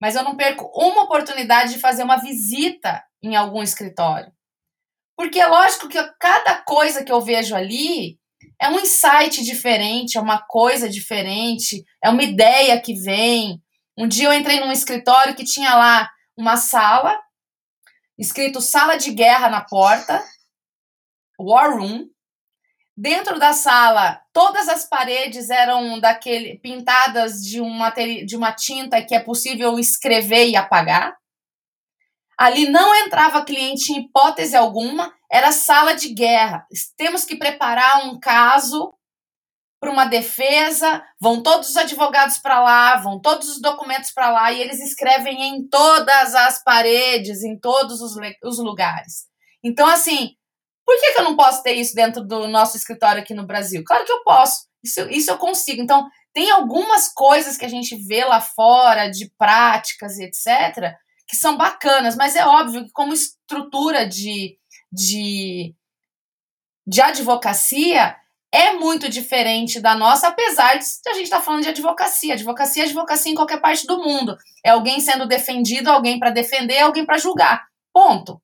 [0.00, 4.32] mas eu não perco uma oportunidade de fazer uma visita em algum escritório.
[5.14, 8.18] Porque é lógico que cada coisa que eu vejo ali
[8.60, 13.62] é um insight diferente, é uma coisa diferente, é uma ideia que vem.
[13.98, 17.20] Um dia eu entrei num escritório que tinha lá uma sala,
[18.18, 20.24] escrito sala de guerra na porta,
[21.38, 22.13] war room.
[22.96, 29.16] Dentro da sala, todas as paredes eram daquele pintadas de uma, de uma tinta que
[29.16, 31.16] é possível escrever e apagar.
[32.38, 36.66] Ali não entrava cliente em hipótese alguma, era sala de guerra.
[36.96, 38.94] Temos que preparar um caso
[39.80, 44.52] para uma defesa, vão todos os advogados para lá, vão todos os documentos para lá
[44.52, 49.26] e eles escrevem em todas as paredes, em todos os, os lugares.
[49.62, 50.36] Então, assim,
[50.84, 53.82] por que, que, eu não posso ter isso dentro do nosso escritório aqui no Brasil?
[53.86, 55.80] Claro que eu posso, isso, isso eu consigo.
[55.80, 60.94] Então, tem algumas coisas que a gente vê lá fora, de práticas e etc.,
[61.26, 64.58] que são bacanas, mas é óbvio que, como estrutura de,
[64.92, 65.74] de,
[66.86, 68.16] de advocacia,
[68.52, 72.34] é muito diferente da nossa, apesar de a gente estar tá falando de advocacia.
[72.34, 74.38] Advocacia é advocacia em qualquer parte do mundo.
[74.64, 77.66] É alguém sendo defendido, alguém para defender, alguém para julgar.
[77.92, 78.40] Ponto.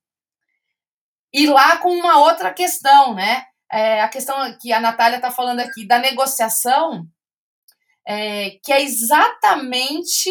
[1.32, 3.44] E lá com uma outra questão, né?
[3.72, 7.06] É, a questão que a Natália está falando aqui da negociação,
[8.06, 10.30] é, que é exatamente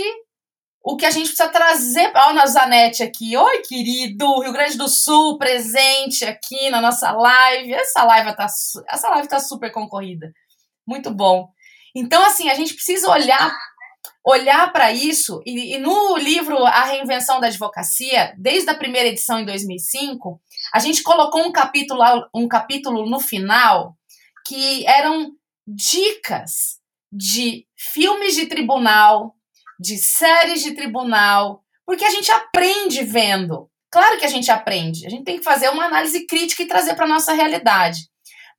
[0.84, 2.12] o que a gente precisa trazer.
[2.16, 3.38] Olha a Zanete aqui.
[3.38, 4.42] Oi, querido!
[4.42, 7.74] Rio Grande do Sul, presente aqui na nossa live.
[7.74, 8.48] Essa live tá,
[8.90, 10.34] essa live tá super concorrida.
[10.86, 11.50] Muito bom.
[11.96, 13.58] Então, assim, a gente precisa olhar
[14.30, 19.39] olhar para isso, e, e, no livro A Reinvenção da Advocacia, desde a primeira edição
[19.39, 20.39] em 2005,
[20.74, 23.96] a gente colocou um capítulo, um capítulo no final
[24.46, 25.32] que eram
[25.68, 26.80] dicas
[27.12, 29.36] de filmes de tribunal,
[29.80, 33.70] de séries de tribunal, porque a gente aprende vendo.
[33.92, 35.06] Claro que a gente aprende.
[35.08, 38.02] A gente tem que fazer uma análise crítica e trazer para nossa realidade.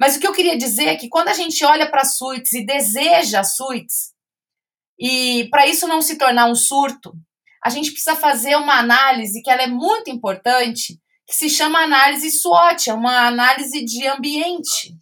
[0.01, 2.65] Mas o que eu queria dizer é que quando a gente olha para suítes e
[2.65, 4.13] deseja suítes,
[5.01, 7.15] e para isso não se tornar um surto,
[7.65, 12.31] a gente precisa fazer uma análise que ela é muito importante, que se chama análise
[12.31, 14.95] SWOT, é uma análise de ambiente.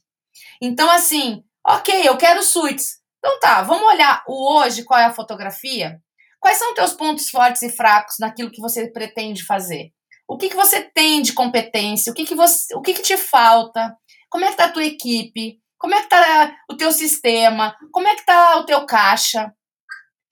[0.62, 2.98] Então, assim, ok, eu quero suítes.
[3.18, 6.00] Então tá, vamos olhar o hoje, qual é a fotografia?
[6.40, 9.90] Quais são teus pontos fortes e fracos naquilo que você pretende fazer?
[10.28, 12.12] O que, que você tem de competência?
[12.12, 13.96] O que, que, você, o que, que te falta?
[14.30, 15.58] Como é que tá a tua equipe?
[15.78, 17.74] Como é que tá o teu sistema?
[17.92, 19.52] Como é que tá o teu caixa?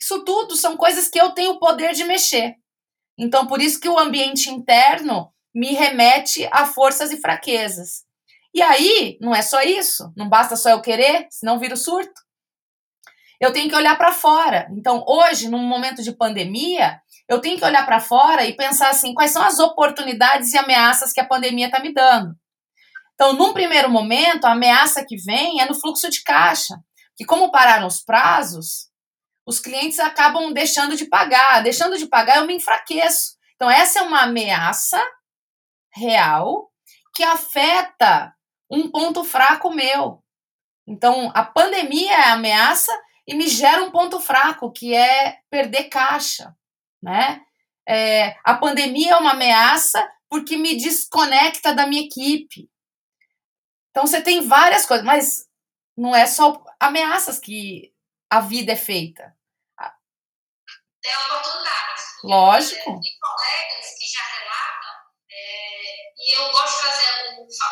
[0.00, 2.54] Isso tudo são coisas que eu tenho o poder de mexer.
[3.18, 8.04] Então, por isso que o ambiente interno me remete a forças e fraquezas.
[8.54, 12.26] E aí, não é só isso, não basta só eu querer, senão vira o surto
[13.40, 14.68] eu tenho que olhar para fora.
[14.72, 19.14] Então, hoje, num momento de pandemia, eu tenho que olhar para fora e pensar assim:
[19.14, 22.34] quais são as oportunidades e ameaças que a pandemia está me dando?
[23.14, 26.74] Então, num primeiro momento, a ameaça que vem é no fluxo de caixa,
[27.16, 28.88] que como pararam os prazos,
[29.46, 31.62] os clientes acabam deixando de pagar.
[31.62, 33.36] Deixando de pagar, eu me enfraqueço.
[33.54, 35.00] Então, essa é uma ameaça
[35.94, 36.70] real
[37.14, 38.34] que afeta
[38.70, 40.22] um ponto fraco meu.
[40.86, 42.92] Então, a pandemia é a ameaça
[43.26, 46.54] e me gera um ponto fraco, que é perder caixa,
[47.02, 47.42] né?
[47.88, 52.68] É, a pandemia é uma ameaça porque me desconecta da minha equipe.
[53.90, 55.48] Então você tem várias coisas, mas
[55.96, 57.92] não é só ameaças que
[58.28, 59.35] a vida é feita.
[61.06, 62.02] Tem oportunidades.
[62.24, 62.90] Lógico.
[62.90, 64.94] É, de colegas que já relatam,
[65.30, 67.12] é, e eu gosto de fazer,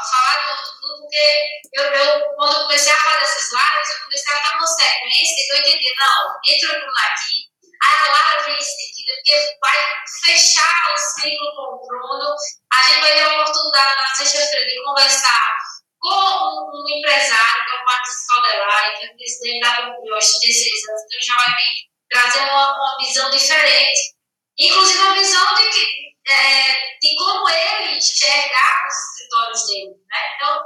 [0.09, 4.37] falar do tudo, porque eu, eu, quando eu comecei a fazer essas lives, eu comecei
[4.37, 7.51] a dar uma sequência que eu entendi, não, entra o Bruno aqui,
[7.83, 9.79] a Lara vem em seguida, porque vai
[10.23, 12.37] fechar o ciclo com o Bruno,
[12.73, 15.57] a gente vai ter a oportunidade na sexta-feira de conversar
[15.99, 20.21] com um empresário, que é o Marcos Caldelari, que é o presidente da Bombril há
[20.21, 24.15] 36 anos, então já vai vir trazer uma, uma visão diferente.
[24.57, 29.91] Inclusive, uma visão de, que, é, de como ele enxergava os escritórios dele.
[30.09, 30.35] Né?
[30.37, 30.63] Então,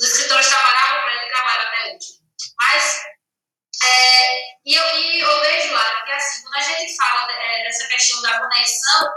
[0.00, 2.22] os escritórios trabalhavam para ele, trabalha até hoje.
[2.60, 3.02] Mas,
[3.82, 7.88] é, e, eu, e eu vejo lá que, assim, quando a gente fala é, dessa
[7.88, 9.10] questão da conexão,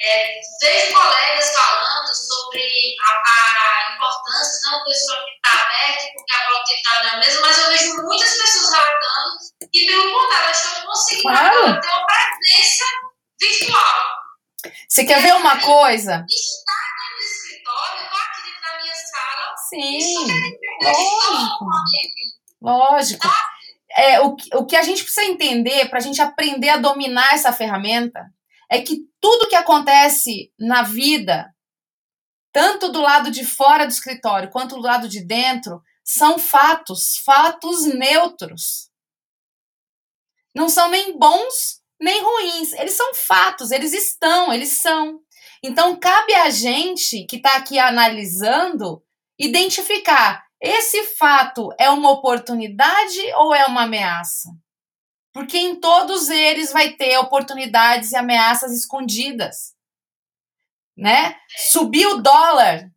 [0.00, 6.46] é, vejo colegas falando sobre a, a importância, não pessoa que está aberta, porque a
[6.46, 9.38] produtividade não é a mesma, mas eu vejo muitas pessoas relatando
[9.72, 11.80] e, pelo contrário, elas estão conseguindo claro.
[11.80, 12.84] ter uma presença
[13.40, 14.18] virtual.
[14.88, 16.24] Você quer ver uma coisa?
[16.28, 19.56] Estar no escritório, estou aqui dentro da minha sala.
[19.68, 20.26] Sim,
[20.82, 21.68] lógico.
[22.62, 23.28] Lógico.
[23.28, 23.48] Tá?
[23.96, 27.52] É, o, o que a gente precisa entender para a gente aprender a dominar essa
[27.52, 28.24] ferramenta
[28.70, 31.54] é que tudo que acontece na vida,
[32.52, 37.84] tanto do lado de fora do escritório quanto do lado de dentro, são fatos, fatos
[37.84, 38.90] neutros.
[40.54, 45.20] Não são nem bons nem ruins, eles são fatos, eles estão, eles são.
[45.62, 49.02] Então cabe a gente que está aqui analisando
[49.38, 54.48] identificar esse fato é uma oportunidade ou é uma ameaça?
[55.38, 59.72] Porque em todos eles vai ter oportunidades e ameaças escondidas.
[60.96, 61.36] Né?
[61.70, 62.90] Subir o dólar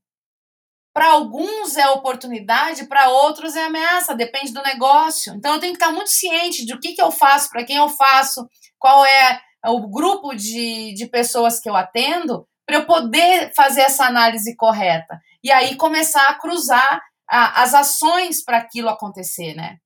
[0.92, 5.36] para alguns é oportunidade, para outros é ameaça, depende do negócio.
[5.36, 7.76] Então eu tenho que estar muito ciente de o que, que eu faço, para quem
[7.76, 13.54] eu faço, qual é o grupo de, de pessoas que eu atendo, para eu poder
[13.56, 15.22] fazer essa análise correta.
[15.44, 19.78] E aí começar a cruzar a, as ações para aquilo acontecer, né?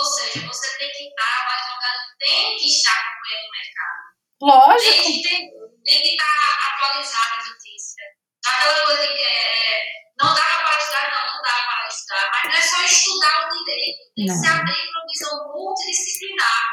[0.00, 4.00] Ou seja, você tem que estar, o advogado tem que estar acompanhando o mercado.
[4.40, 5.02] Lógico.
[5.02, 5.50] Tem que, tem,
[5.84, 8.04] tem que estar atualizado a notícia.
[8.46, 9.84] Aquela coisa que é,
[10.18, 12.30] não dá para estudar, não, não dá para estudar.
[12.32, 16.64] Mas não é só estudar o direito, tem que se abrir para uma visão multidisciplinar.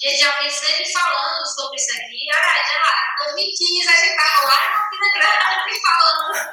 [0.00, 2.26] A gente já vem sempre falando sobre isso aqui.
[2.32, 6.50] Ah, já lá, 2015 a gente estava lá na Campina Grande falando.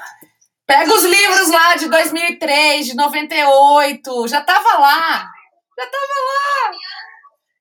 [0.67, 5.36] Pega os livros lá de 2003, de 98, já tava lá.
[5.77, 6.71] Já tava lá.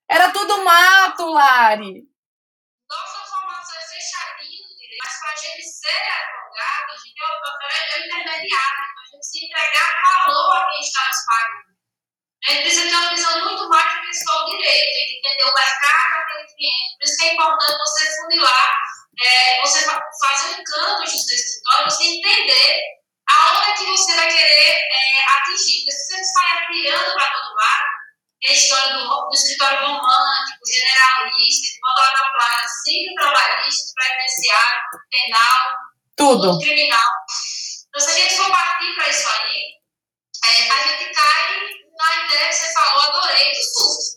[0.09, 2.01] Era tudo mato, Lari.
[2.89, 7.27] Nossa formação é fechadinha no direito, mas para a gente ser advogado, a gente é
[7.27, 11.77] o intermediário, então a gente precisa entregar valor a quem está nos pagando.
[12.41, 15.19] A gente precisa ter uma visão muito mais do que só o direito, tem que
[15.19, 16.97] entender o mercado daquele cliente.
[16.97, 18.77] Por isso que é importante você funilar,
[19.21, 22.81] é, você fazer um canvas do seu escritório, você entender
[23.29, 25.85] aonde é que você vai querer é, atingir.
[25.85, 28.06] Porque se você sai criando para todo lado,
[28.45, 34.81] é a história do, do escritório romântico, generalista, de botar na placa, civil, trabalhista, previdenciário,
[35.11, 35.77] penal,
[36.17, 36.59] tudo.
[36.61, 37.11] criminal.
[37.89, 39.77] Então, se a gente for partir para isso aí,
[40.45, 41.61] é, a gente cai
[41.97, 44.17] na ideia que você falou, adorei, do surto.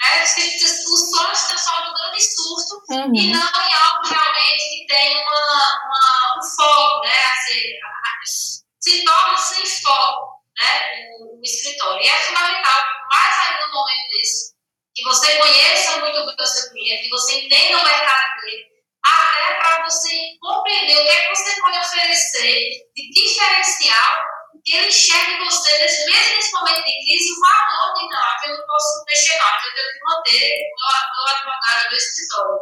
[0.00, 0.22] Né?
[0.22, 3.14] O sonho se transforma no grande surto uhum.
[3.14, 7.26] e não em algo realmente que tem uma, uma, um foco, né?
[7.26, 10.27] A ser, a, se torna sem foco
[10.58, 11.08] né?
[11.18, 12.02] o, o escritório.
[12.02, 12.80] E é fundamental
[13.10, 14.54] mais ainda no momento desse,
[14.94, 18.66] que você conheça muito bem o seu cliente, que você entenda o mercado dele,
[19.04, 24.28] até para você compreender o que é que você pode oferecer de diferencial
[24.68, 28.50] que ele enxergue em você, mesmo nesse momento de crise, o valor de não, que
[28.50, 32.58] eu não posso mexer não, que eu tenho que manter o advogado do escritório.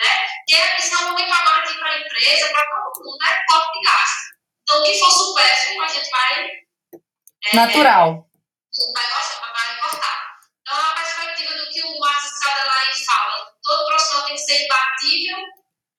[0.00, 0.26] Né?
[0.46, 3.78] Que é, esse é momento agora aqui para a empresa, para todo mundo, é corte
[3.78, 4.30] de gasto.
[4.62, 6.50] Então, o que for supérfluo, a gente vai.
[7.46, 8.26] É, Natural.
[8.94, 10.20] Vai, vai cortar.
[10.60, 15.38] Então, a perspectiva do que o Marcos Cadelari fala, todo profissional tem que ser imbatível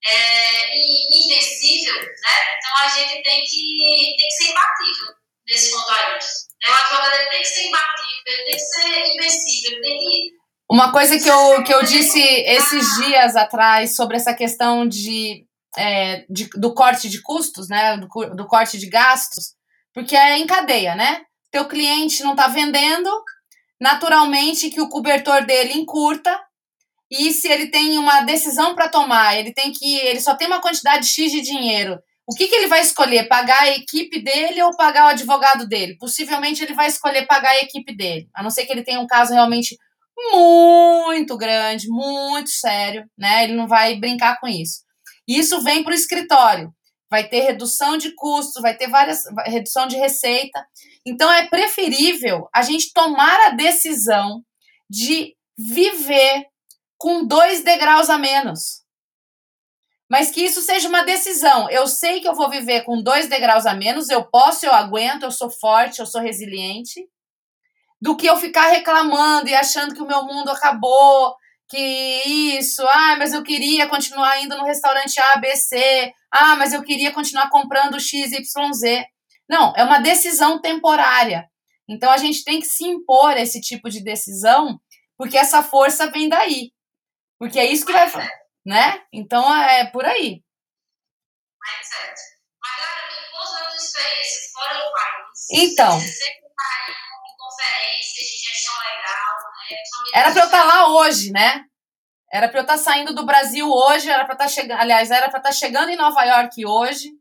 [0.06, 2.58] é, e invencível, né?
[2.58, 5.08] Então, a gente tem que, tem que ser imbatível
[5.48, 6.20] nesse ponto aí.
[6.64, 11.20] É, o advogado tem que ser imbatível, tem que ser invencível, tem que uma coisa
[11.20, 15.46] que eu, que eu disse esses dias atrás sobre essa questão de,
[15.78, 17.98] é, de do corte de custos, né?
[17.98, 19.54] Do, do, corte de gastos,
[19.94, 21.24] porque é em cadeia, né?
[21.52, 23.10] Teu cliente não está vendendo,
[23.80, 26.40] naturalmente que o cobertor dele encurta
[27.12, 30.62] e se ele tem uma decisão para tomar, ele tem que ele só tem uma
[30.62, 32.00] quantidade X de dinheiro.
[32.26, 33.28] O que, que ele vai escolher?
[33.28, 35.98] Pagar a equipe dele ou pagar o advogado dele?
[36.00, 39.08] Possivelmente ele vai escolher pagar a equipe dele, a não ser que ele tenha um
[39.08, 39.78] caso realmente
[40.32, 43.44] muito grande, muito sério, né?
[43.44, 44.84] Ele não vai brincar com isso.
[45.28, 46.74] Isso vem para o escritório.
[47.10, 50.66] Vai ter redução de custos, vai ter várias redução de receita.
[51.06, 54.44] Então é preferível a gente tomar a decisão
[54.90, 56.46] de viver
[56.98, 58.82] com dois degraus a menos.
[60.10, 61.70] Mas que isso seja uma decisão.
[61.70, 65.24] Eu sei que eu vou viver com dois degraus a menos, eu posso, eu aguento,
[65.24, 67.08] eu sou forte, eu sou resiliente,
[68.02, 71.36] do que eu ficar reclamando e achando que o meu mundo acabou,
[71.70, 71.78] que
[72.58, 76.84] isso, ah, mas eu queria continuar indo no restaurante A, B, C, ah, mas eu
[76.84, 79.06] queria continuar comprando X, Y, Z.
[79.52, 81.46] Não, é uma decisão temporária.
[81.90, 84.80] Então a gente tem que se impor esse tipo de decisão,
[85.18, 86.72] porque essa força vem daí.
[87.38, 88.10] Porque é isso que vai,
[88.66, 89.04] né?
[89.12, 90.42] Então é por aí.
[93.52, 94.86] Da tua experiência fora do
[95.52, 96.00] então?
[100.16, 101.66] Era para eu estar tá lá hoje, né?
[102.32, 105.12] Era para eu estar tá saindo do Brasil hoje, era para estar tá chegando, aliás,
[105.12, 107.21] era para estar chegando em Nova York hoje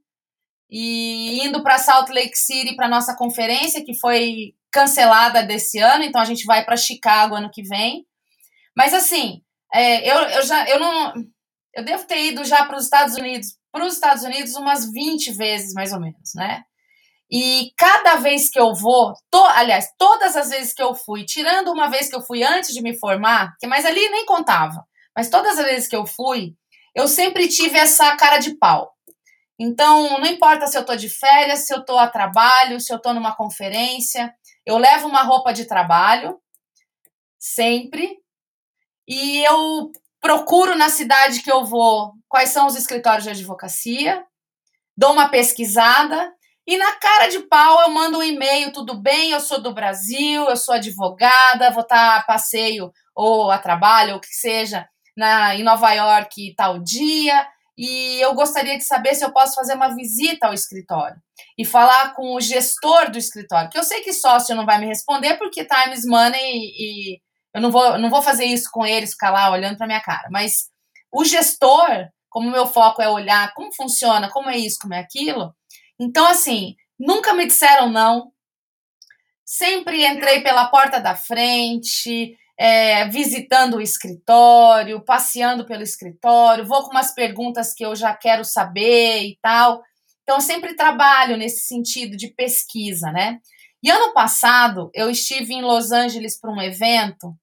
[0.71, 6.21] e indo para Salt Lake City para nossa conferência que foi cancelada desse ano, então
[6.21, 8.07] a gente vai para Chicago ano que vem.
[8.77, 9.43] Mas assim,
[9.75, 11.15] é, eu, eu já eu não
[11.75, 15.33] eu devo ter ido já para os Estados Unidos, para os Estados Unidos umas 20
[15.33, 16.63] vezes mais ou menos, né?
[17.33, 21.71] E cada vez que eu vou, to, aliás, todas as vezes que eu fui, tirando
[21.71, 24.85] uma vez que eu fui antes de me formar, que mas ali nem contava,
[25.17, 26.55] mas todas as vezes que eu fui,
[26.95, 28.93] eu sempre tive essa cara de pau.
[29.63, 32.99] Então, não importa se eu tô de férias, se eu tô a trabalho, se eu
[32.99, 34.35] tô numa conferência,
[34.65, 36.41] eu levo uma roupa de trabalho,
[37.39, 38.17] sempre,
[39.07, 44.25] e eu procuro na cidade que eu vou quais são os escritórios de advocacia,
[44.97, 46.33] dou uma pesquisada
[46.67, 50.49] e na cara de pau eu mando um e-mail, tudo bem, eu sou do Brasil,
[50.49, 55.55] eu sou advogada, vou estar a passeio ou a trabalho, ou o que seja, na,
[55.55, 57.47] em Nova York tal dia,
[57.81, 61.17] e eu gostaria de saber se eu posso fazer uma visita ao escritório
[61.57, 64.87] e falar com o gestor do escritório, que eu sei que sócio não vai me
[64.87, 67.21] responder porque time is money e, e
[67.55, 70.29] eu não vou, não vou fazer isso com eles, ficar lá olhando para minha cara,
[70.31, 70.69] mas
[71.13, 75.53] o gestor, como meu foco é olhar como funciona, como é isso, como é aquilo,
[76.01, 78.33] então, assim, nunca me disseram não.
[79.45, 86.91] Sempre entrei pela porta da frente, é, visitando o escritório, passeando pelo escritório, vou com
[86.91, 89.83] umas perguntas que eu já quero saber e tal.
[90.23, 93.39] Então, sempre trabalho nesse sentido de pesquisa, né?
[93.83, 97.35] E ano passado, eu estive em Los Angeles para um evento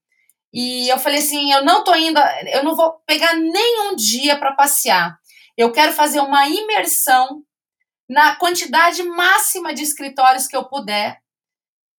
[0.53, 2.20] e eu falei assim: eu não tô indo,
[2.53, 5.18] eu não vou pegar nenhum dia para passear.
[5.57, 7.41] Eu quero fazer uma imersão
[8.07, 11.18] na quantidade máxima de escritórios que eu puder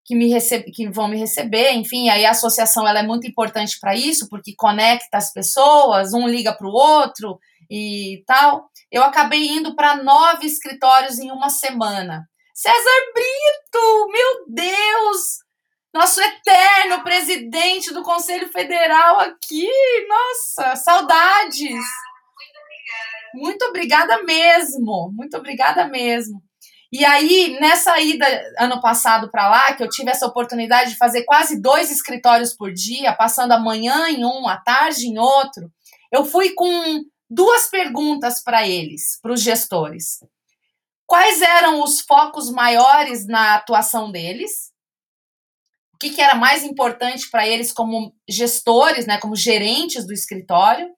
[0.08, 3.78] que me recebe, que vão me receber, enfim, aí a associação ela é muito importante
[3.78, 7.38] para isso, porque conecta as pessoas, um liga para o outro
[7.70, 8.70] e tal.
[8.90, 12.26] Eu acabei indo para nove escritórios em uma semana.
[12.54, 15.44] César Brito, meu Deus!
[15.92, 19.68] Nosso eterno presidente do Conselho Federal aqui,
[20.08, 21.84] nossa, saudades!
[23.34, 26.42] Muito obrigada mesmo, muito obrigada mesmo.
[26.90, 28.26] E aí, nessa ida
[28.58, 32.72] ano passado para lá, que eu tive essa oportunidade de fazer quase dois escritórios por
[32.72, 35.70] dia, passando a manhã em um, a tarde em outro,
[36.10, 40.20] eu fui com duas perguntas para eles, para os gestores.
[41.06, 44.72] Quais eram os focos maiores na atuação deles?
[45.94, 50.88] O que, que era mais importante para eles como gestores, né, como gerentes do escritório?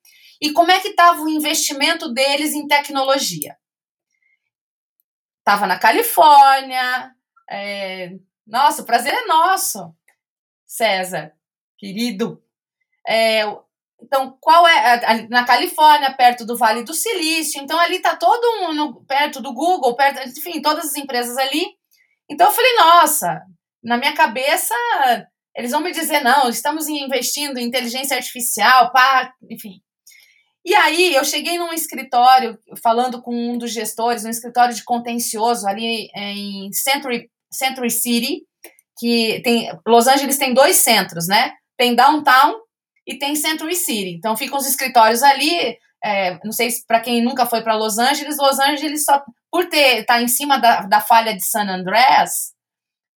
[0.41, 3.57] E como é que estava o investimento deles em tecnologia?
[5.41, 7.13] Estava na Califórnia.
[7.51, 8.13] É...
[8.47, 9.95] Nossa, o prazer é nosso,
[10.67, 11.33] César,
[11.77, 12.43] querido.
[13.07, 13.43] É...
[14.03, 15.29] Então, qual é?
[15.29, 17.61] Na Califórnia, perto do Vale do Silício.
[17.61, 21.67] Então, ali está todo mundo perto do Google, perto, enfim, todas as empresas ali.
[22.29, 23.43] Então, eu falei, nossa,
[23.83, 24.75] na minha cabeça,
[25.55, 29.83] eles vão me dizer, não, estamos investindo em inteligência artificial, pá, enfim.
[30.65, 35.67] E aí eu cheguei num escritório falando com um dos gestores, um escritório de contencioso
[35.67, 38.43] ali é, em Century, Century City,
[38.99, 41.53] que tem Los Angeles tem dois centros, né?
[41.79, 42.57] Tem Downtown
[43.07, 44.11] e tem Century City.
[44.11, 45.79] Então ficam os escritórios ali.
[46.05, 49.69] É, não sei se para quem nunca foi para Los Angeles, Los Angeles só por
[49.69, 52.53] ter tá em cima da, da falha de San Andreas,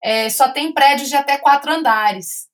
[0.03, 2.47] é, só tem prédios de até quatro andares.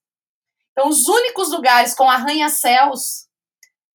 [0.72, 3.29] Então os únicos lugares com arranha-céus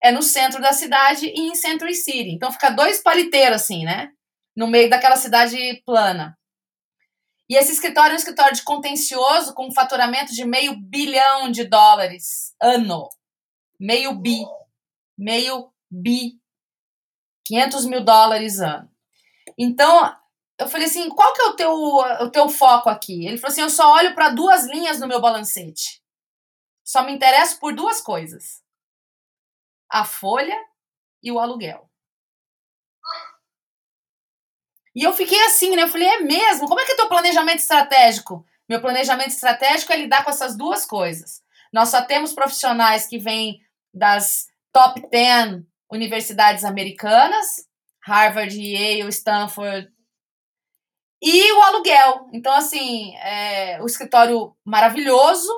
[0.05, 2.29] é no centro da cidade e em Century City.
[2.29, 4.13] Então fica dois paliteiros assim, né?
[4.55, 6.39] No meio daquela cidade plana.
[7.49, 11.65] E esse escritório é um escritório de contencioso com um faturamento de meio bilhão de
[11.65, 13.09] dólares ano.
[13.81, 14.45] Meio bi.
[15.17, 16.39] Meio bi.
[17.47, 18.91] 500 mil dólares ano.
[19.59, 20.15] Então,
[20.59, 23.27] eu falei assim, qual que é o teu, o teu foco aqui?
[23.27, 26.03] Ele falou assim, eu só olho para duas linhas no meu balancete.
[26.85, 28.64] Só me interesso por duas coisas.
[29.95, 30.59] A folha
[31.23, 31.89] e o aluguel.
[34.93, 35.85] E eu fiquei assim, né?
[35.85, 36.67] Eu falei, é mesmo?
[36.67, 38.45] Como é que é teu planejamento estratégico?
[38.69, 41.43] Meu planejamento estratégico é lidar com essas duas coisas.
[41.73, 43.61] Nós só temos profissionais que vêm
[43.93, 47.69] das top 10 universidades americanas,
[48.05, 49.93] Harvard, Yale, Stanford,
[51.23, 52.29] e o aluguel.
[52.33, 55.53] Então, assim, é, o escritório maravilhoso.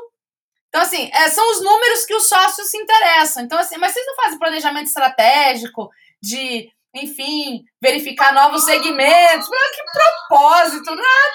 [0.77, 3.43] Então, assim, é, são os números que os sócios se interessam.
[3.43, 5.89] Então, assim, mas vocês não fazem planejamento estratégico
[6.23, 9.49] de, enfim, verificar novos segmentos?
[9.49, 9.83] Que
[10.29, 11.33] propósito, nada.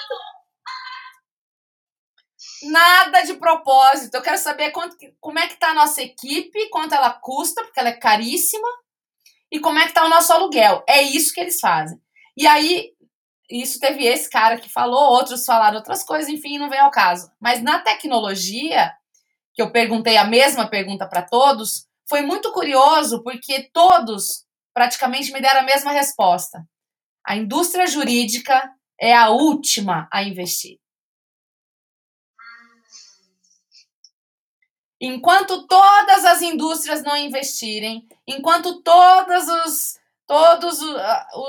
[2.62, 4.14] Nada de propósito.
[4.14, 7.80] Eu quero saber quanto, como é que está a nossa equipe, quanto ela custa, porque
[7.80, 8.68] ela é caríssima,
[9.50, 10.84] e como é que está o nosso aluguel.
[10.88, 12.00] É isso que eles fazem.
[12.36, 12.92] E aí,
[13.50, 17.28] isso teve esse cara que falou, outros falaram outras coisas, enfim, não vem ao caso.
[17.40, 18.94] Mas na tecnologia,
[19.54, 24.44] que eu perguntei a mesma pergunta para todos, foi muito curioso porque todos
[24.74, 26.66] praticamente me deram a mesma resposta.
[27.24, 30.78] A indústria jurídica é a última a investir.
[35.00, 40.80] Enquanto todas as indústrias não investirem, enquanto todos os todos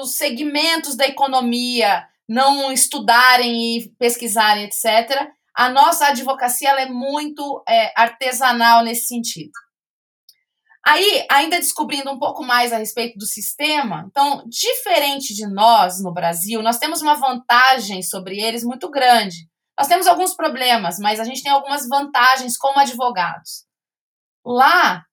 [0.01, 7.63] os segmentos da economia não estudarem e pesquisarem, etc., a nossa advocacia ela é muito
[7.67, 9.51] é, artesanal nesse sentido.
[10.85, 16.13] Aí, ainda descobrindo um pouco mais a respeito do sistema, então, diferente de nós no
[16.13, 19.47] Brasil, nós temos uma vantagem sobre eles muito grande.
[19.79, 23.65] Nós temos alguns problemas, mas a gente tem algumas vantagens como advogados.
[24.45, 25.05] Lá,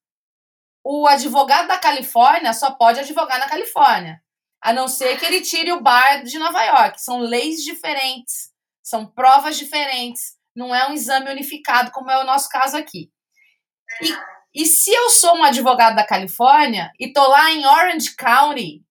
[0.85, 4.21] o advogado da Califórnia só pode advogar na Califórnia,
[4.61, 7.01] a não ser que ele tire o bar de Nova York.
[7.01, 8.51] São leis diferentes,
[8.83, 13.11] são provas diferentes, não é um exame unificado como é o nosso caso aqui.
[14.03, 18.85] E, e se eu sou um advogado da Califórnia e tô lá em Orange County,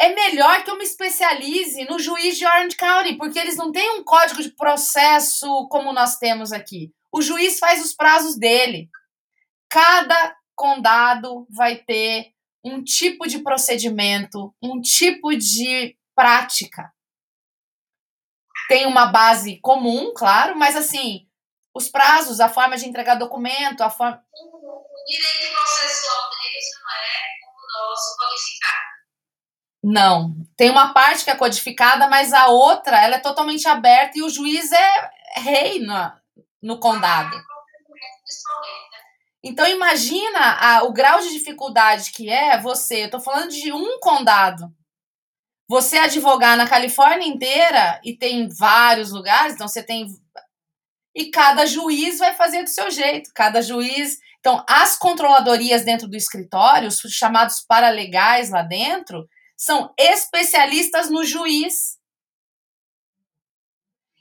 [0.00, 3.98] é melhor que eu me especialize no juiz de Orange County, porque eles não têm
[3.98, 6.92] um código de processo como nós temos aqui.
[7.12, 8.88] O juiz faz os prazos dele.
[9.68, 12.32] Cada condado vai ter
[12.64, 16.92] um tipo de procedimento, um tipo de prática.
[18.72, 21.28] Tem uma base comum, claro, mas assim,
[21.74, 24.24] os prazos, a forma de entregar documento, a forma.
[24.32, 28.92] O direito processual deles não é como o nosso codificado.
[29.84, 34.22] Não, tem uma parte que é codificada, mas a outra ela é totalmente aberta e
[34.22, 36.10] o juiz é rei no,
[36.62, 37.36] no condado.
[39.44, 44.00] Então imagina a, o grau de dificuldade que é você, eu tô falando de um
[44.00, 44.74] condado.
[45.72, 50.06] Você advogar na Califórnia inteira e tem vários lugares, então você tem
[51.14, 54.18] e cada juiz vai fazer do seu jeito, cada juiz.
[54.38, 61.98] Então, as controladorias dentro do escritório, os chamados paralegais lá dentro, são especialistas no juiz.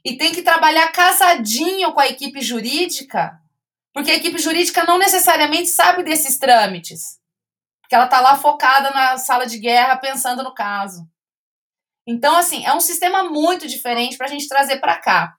[0.06, 3.38] E tem que trabalhar casadinho com a equipe jurídica
[3.94, 7.20] porque a equipe jurídica não necessariamente sabe desses trâmites.
[7.82, 11.06] Porque ela está lá focada na sala de guerra pensando no caso.
[12.12, 15.34] Então, assim, é um sistema muito diferente para a gente trazer para cá.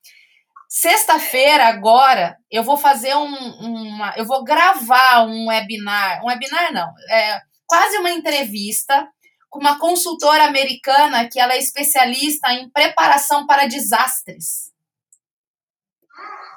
[0.69, 4.15] Sexta-feira, agora, eu vou fazer um, uma.
[4.17, 6.23] Eu vou gravar um webinar.
[6.25, 6.91] Um webinar, não.
[7.11, 9.07] É quase uma entrevista
[9.51, 14.73] com uma consultora americana que ela é especialista em preparação para desastres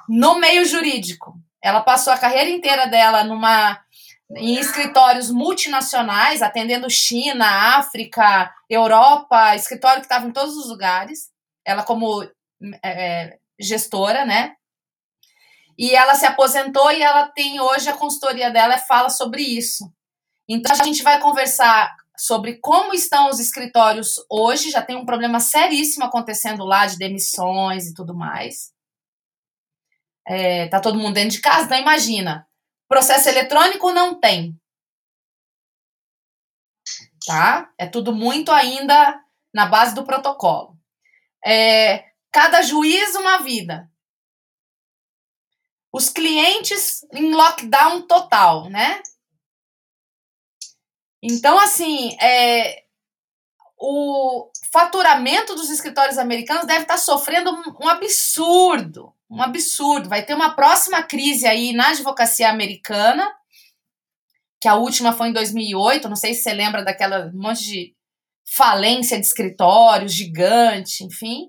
[0.08, 1.34] no meio jurídico.
[1.62, 3.78] Ela passou a carreira inteira dela numa
[4.30, 11.30] em escritórios multinacionais, atendendo China, África, Europa, escritório que estava em todos os lugares.
[11.64, 12.32] Ela como é,
[12.82, 14.54] é, gestora, né?
[15.78, 19.92] E ela se aposentou e ela tem hoje a consultoria dela fala sobre isso.
[20.48, 25.38] Então a gente vai conversar sobre como estão os escritórios hoje, já tem um problema
[25.38, 28.74] seríssimo acontecendo lá de demissões e tudo mais
[30.26, 32.46] é, tá todo mundo dentro de casa, então imagina,
[32.88, 34.58] processo eletrônico não tem.
[37.26, 37.72] Tá?
[37.76, 39.20] É tudo muito ainda
[39.52, 40.78] na base do protocolo.
[41.44, 43.90] É, cada juiz uma vida.
[45.92, 49.02] Os clientes em lockdown total, né?
[51.22, 52.84] Então, assim, é,
[53.78, 60.08] o faturamento dos escritórios americanos deve estar sofrendo um, um absurdo, um absurdo.
[60.08, 63.28] Vai ter uma próxima crise aí na advocacia americana,
[64.60, 67.96] que a última foi em 2008, não sei se você lembra daquela monte de
[68.48, 71.48] falência de escritórios gigante, enfim.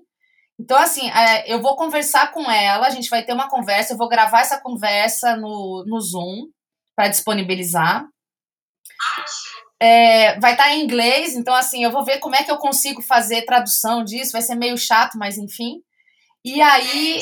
[0.58, 3.96] Então, assim, é, eu vou conversar com ela, a gente vai ter uma conversa, eu
[3.96, 6.48] vou gravar essa conversa no, no Zoom
[6.96, 8.04] para disponibilizar.
[9.80, 12.58] É, vai estar tá em inglês, então, assim, eu vou ver como é que eu
[12.58, 15.80] consigo fazer tradução disso, vai ser meio chato, mas enfim.
[16.44, 17.20] E aí.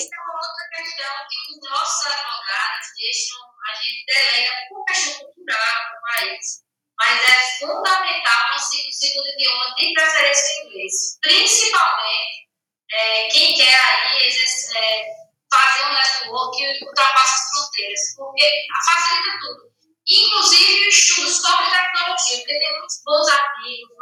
[1.77, 6.67] Nossos advogados deixam, a gente delega por questão cultural no país.
[6.99, 11.19] Mas é fundamental o segundo idioma de preferência inglês.
[11.21, 12.49] Principalmente
[12.93, 15.05] é, quem quer aí exercer, é,
[15.53, 19.77] fazer um network que ultrapassa as fronteiras, porque facilita tudo.
[20.09, 23.97] Inclusive o estudo sobre tecnologia, porque tem muitos bons artigos,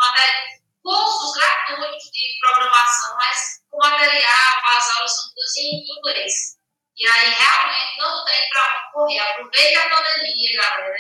[0.84, 3.38] cursos gratuitos de programação, mas
[3.72, 6.53] o material, as aulas são todas em inglês.
[6.96, 9.18] E aí realmente não tem para correr.
[9.18, 10.96] Aproveita a pandemia, galera.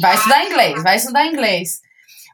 [0.00, 1.80] Vai estudar inglês, vai estudar inglês.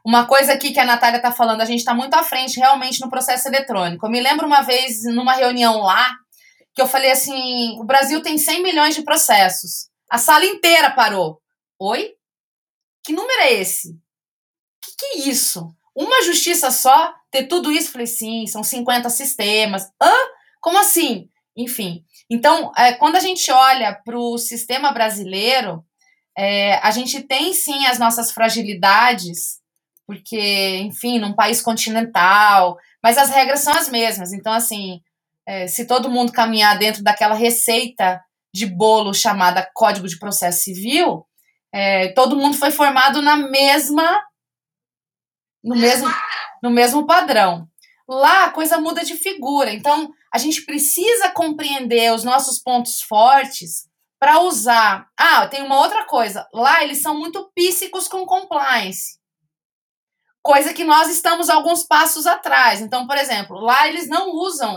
[0.05, 2.99] Uma coisa aqui que a Natália está falando, a gente está muito à frente realmente
[2.99, 4.05] no processo eletrônico.
[4.05, 6.13] Eu me lembro uma vez, numa reunião lá,
[6.75, 9.89] que eu falei assim: o Brasil tem 100 milhões de processos.
[10.09, 11.41] A sala inteira parou.
[11.79, 12.13] Oi?
[13.03, 13.95] Que número é esse?
[14.81, 15.73] Que que é isso?
[15.95, 17.13] Uma justiça só?
[17.31, 17.91] Ter tudo isso?
[17.91, 19.83] Falei, sim, são 50 sistemas.
[20.01, 20.13] Hã?
[20.59, 21.29] Como assim?
[21.55, 22.03] Enfim.
[22.33, 25.85] Então, é, quando a gente olha para o sistema brasileiro,
[26.35, 29.59] é, a gente tem sim as nossas fragilidades,
[30.07, 34.33] porque, enfim, num país continental, mas as regras são as mesmas.
[34.33, 34.99] Então, assim,
[35.45, 38.19] é, se todo mundo caminhar dentro daquela receita
[38.51, 41.27] de bolo chamada Código de Processo Civil,
[41.71, 44.23] é, todo mundo foi formado na mesma
[45.63, 46.09] no mesmo
[46.63, 47.67] no mesmo padrão.
[48.09, 49.71] Lá a coisa muda de figura.
[49.71, 53.87] Então, a gente precisa compreender os nossos pontos fortes
[54.19, 55.07] para usar.
[55.17, 56.47] Ah, tem uma outra coisa.
[56.53, 59.21] Lá eles são muito píssicos com compliance
[60.43, 62.81] coisa que nós estamos alguns passos atrás.
[62.81, 64.75] Então, por exemplo, lá eles não usam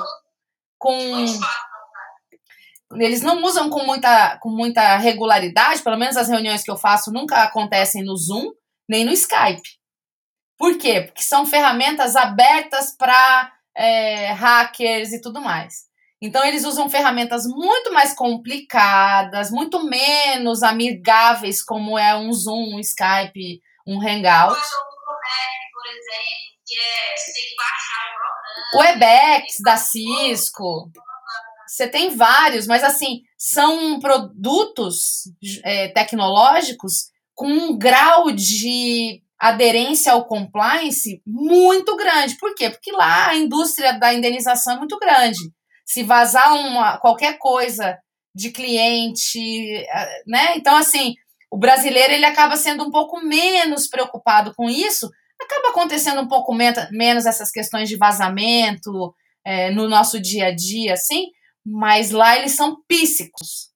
[0.79, 1.01] com
[2.93, 7.11] eles não usam com muita, com muita regularidade, pelo menos as reuniões que eu faço
[7.11, 8.53] nunca acontecem no Zoom,
[8.89, 9.69] nem no Skype.
[10.57, 11.03] Por quê?
[11.03, 15.87] Porque são ferramentas abertas para é, hackers e tudo mais.
[16.21, 22.81] Então, eles usam ferramentas muito mais complicadas, muito menos amigáveis, como é um Zoom, um
[22.81, 24.63] Skype, um Hangout é
[28.75, 28.81] o.
[28.81, 30.91] Webex da Cisco.
[31.67, 35.25] Você tem vários, mas assim, são produtos
[35.63, 42.37] é, tecnológicos com um grau de aderência ao compliance muito grande.
[42.39, 42.71] Por quê?
[42.71, 45.39] Porque lá a indústria da indenização é muito grande.
[45.85, 47.99] Se vazar uma, qualquer coisa
[48.35, 50.57] de cliente, é, né?
[50.57, 51.15] Então, assim,
[51.51, 55.09] o brasileiro ele acaba sendo um pouco menos preocupado com isso,
[55.41, 59.15] acaba acontecendo um pouco menos essas questões de vazamento
[59.45, 61.29] é, no nosso dia a dia, assim,
[61.65, 63.71] mas lá eles são píssicos.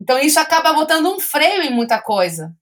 [0.00, 2.54] Então isso acaba botando um freio em muita coisa.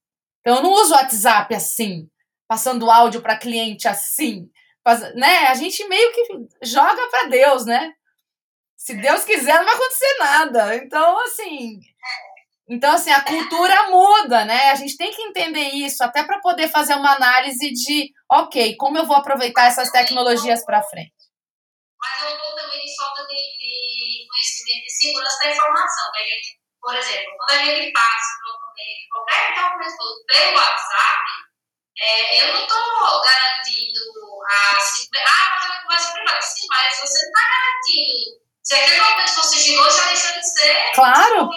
[0.47, 2.09] Então eu não uso o WhatsApp assim,
[2.47, 4.49] passando áudio para cliente assim,
[4.85, 5.49] faz, né?
[5.49, 6.23] A gente meio que
[6.63, 7.93] joga para Deus, né?
[8.77, 10.77] Se Deus quiser, não vai acontecer nada.
[10.77, 11.81] Então, assim,
[12.69, 14.71] então, assim, a cultura muda, né?
[14.71, 18.99] A gente tem que entender isso, até para poder fazer uma análise de, ok, como
[18.99, 21.13] eu vou aproveitar essas tecnologias para frente.
[21.99, 26.13] Mas eu estou também de falta de, conhecimento de segurança da informação.
[26.19, 31.23] Gente, por exemplo, quando a gente passa documento, qualquer documento pelo WhatsApp,
[31.99, 34.01] é, eu não estou garantindo
[34.45, 34.77] a.
[34.77, 36.43] Ah, mas é uma conversa privada.
[36.43, 38.47] Sim, mas você não está garantindo.
[38.63, 40.93] Se aquele documento fosse sigilou, já deixou de ser.
[40.95, 41.51] Claro.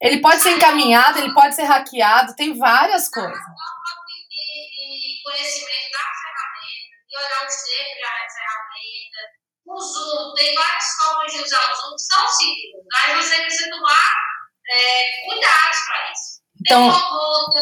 [0.00, 3.36] Ele pode ser encaminhado, ele pode ser hackeado, tem várias coisas.
[3.36, 9.20] De conhecimento da ferramenta, de olhar termos da ferramenta.
[9.66, 12.86] O Zoom, tem várias formas de usar o Zoom que são seguras.
[13.04, 14.29] Aí você precisa tomar
[14.70, 16.40] é, cuidados para isso.
[16.60, 17.60] Então, tem uma conta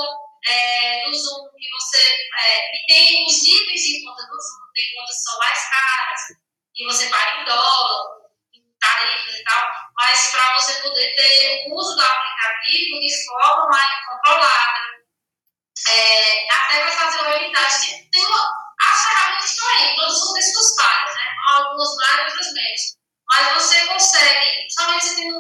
[0.49, 1.99] é, do Zoom que você.
[1.99, 6.21] É, e tem os níveis de conta do Zoom, tem contas que são mais caras,
[6.77, 8.07] e você paga em dólar,
[8.55, 13.69] em tarifas e tal, mas para você poder ter o uso do aplicativo de forma
[13.69, 14.81] mais controlada,
[15.89, 17.69] é, até para fazer o webinar.
[18.13, 18.51] Tem uma,
[18.91, 21.29] as ferramentas estão aí, todas são suas pagas, né?
[21.49, 22.99] algumas mais, outras menos.
[23.31, 25.33] Mas você consegue, somente você tem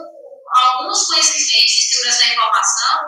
[0.55, 3.01] alguns conhecimentos de segurança da informação,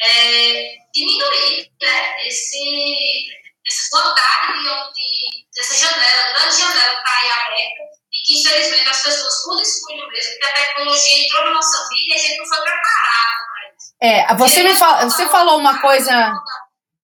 [0.00, 3.28] é, diminuir né, esse,
[3.66, 8.88] essa vontade de, de, dessa janela, grande janela que está aí aberta, e que infelizmente
[8.88, 12.38] as pessoas por descuido mesmo, porque a tecnologia entrou na nossa vida e a gente
[12.38, 13.94] não foi preparado para isso.
[14.00, 16.32] É, você me fala, você falou uma coisa.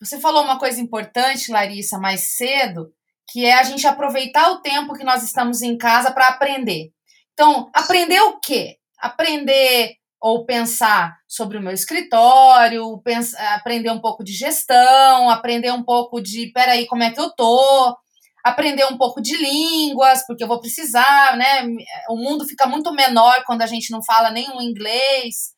[0.01, 2.93] Você falou uma coisa importante, Larissa, mais cedo,
[3.31, 6.93] que é a gente aproveitar o tempo que nós estamos em casa para aprender.
[7.33, 8.77] Então, aprender o quê?
[8.99, 15.83] Aprender ou pensar sobre o meu escritório, pensar, aprender um pouco de gestão, aprender um
[15.83, 17.95] pouco de, peraí, como é que eu tô,
[18.43, 21.67] aprender um pouco de línguas, porque eu vou precisar, né?
[22.09, 25.53] O mundo fica muito menor quando a gente não fala nenhum inglês.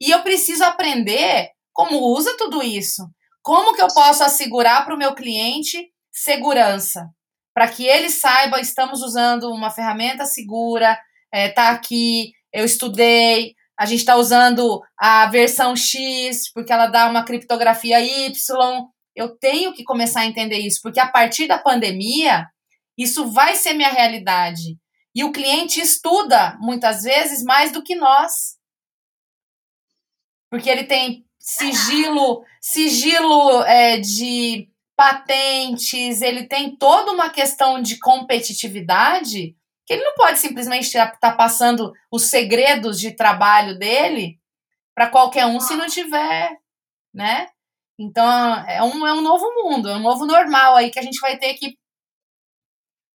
[0.00, 3.02] E eu preciso aprender como usa tudo isso.
[3.42, 7.08] Como que eu posso assegurar para o meu cliente segurança?
[7.52, 10.98] Para que ele saiba, estamos usando uma ferramenta segura,
[11.32, 17.08] é, tá aqui, eu estudei, a gente está usando a versão X porque ela dá
[17.08, 18.32] uma criptografia Y.
[19.16, 22.46] Eu tenho que começar a entender isso, porque a partir da pandemia,
[22.96, 24.78] isso vai ser minha realidade.
[25.14, 28.56] E o cliente estuda, muitas vezes, mais do que nós.
[30.50, 39.56] Porque ele tem sigilo, sigilo é, de patentes, ele tem toda uma questão de competitividade
[39.86, 44.40] que ele não pode simplesmente estar tá passando os segredos de trabalho dele
[44.94, 46.56] para qualquer um se não tiver,
[47.12, 47.48] né?
[47.98, 48.26] Então
[48.66, 51.38] é um, é um novo mundo, é um novo normal aí que a gente vai
[51.38, 51.66] ter que.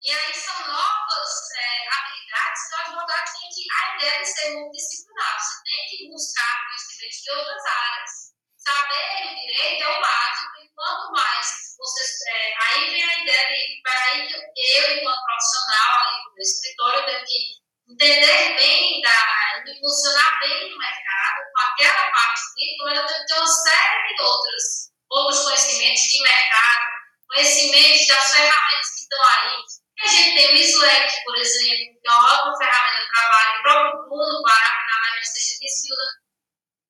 [0.02, 3.60] E aí são novas é, habilidades que o advogado tem que.
[3.70, 5.38] A ideia de ser multidisciplinar.
[5.38, 8.10] Você tem que buscar conhecimento de outras áreas.
[8.56, 13.82] Saber o direito é o básico, quanto mais você, é, aí vem a ideia de,
[13.82, 20.70] peraí, que eu, enquanto profissional, meu escritório, tenho que entender bem, da, me posicionar bem
[20.70, 22.40] no mercado, com aquela parte
[22.84, 24.62] mas eu tenho que ter uma série de outras,
[25.10, 26.84] outros conhecimentos de mercado,
[27.28, 29.64] conhecimentos das ferramentas que estão aí.
[30.00, 33.62] A gente tem o Slack, por exemplo, que é uma ótima ferramenta de trabalho, o
[33.62, 35.66] próprio Bruno Guará, na verdade seja que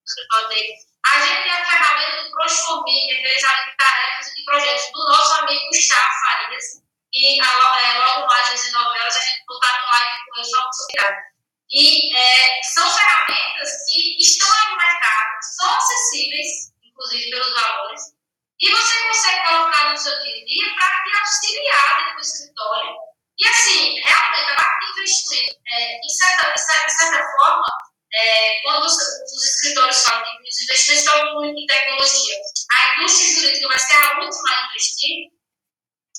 [0.05, 4.35] escritório dele a gente tem a ferramenta do Prosformir, que é realizada de tarefas e
[4.35, 6.63] de projetos do nosso amigo Gustavo Farias.
[7.13, 11.27] E é, logo mais às 19 horas a gente estar no live com ele sobre
[11.71, 16.47] E é, são ferramentas que estão aí no mercado, são acessíveis,
[16.83, 18.01] inclusive pelos valores,
[18.61, 22.95] e você consegue colocar no seu dia a dia para te auxiliar dentro do escritório.
[23.39, 27.65] E assim, realmente, a parte de investimento, é, em, certa, de certa forma,
[28.13, 32.35] é, quando os, os, escritórios falam que os investimentos estão muito em tecnologia,
[32.71, 35.31] a indústria jurídica vai ser a última a investir,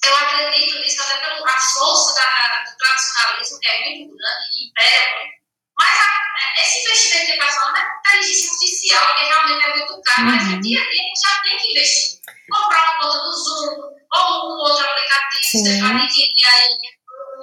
[0.05, 5.43] eu acredito nisso até pela força da, do tradicionalismo, que é muito grande e impera.
[5.79, 10.23] Mas a, esse investimento que está falando é inteligência artificial, que realmente é muito caro,
[10.23, 10.35] uhum.
[10.35, 12.21] mas no dia a dia a gente já tem que investir.
[12.51, 17.39] Comprar uma conta do Zoom, ou um outro aplicativo, você vai adquirir aí um,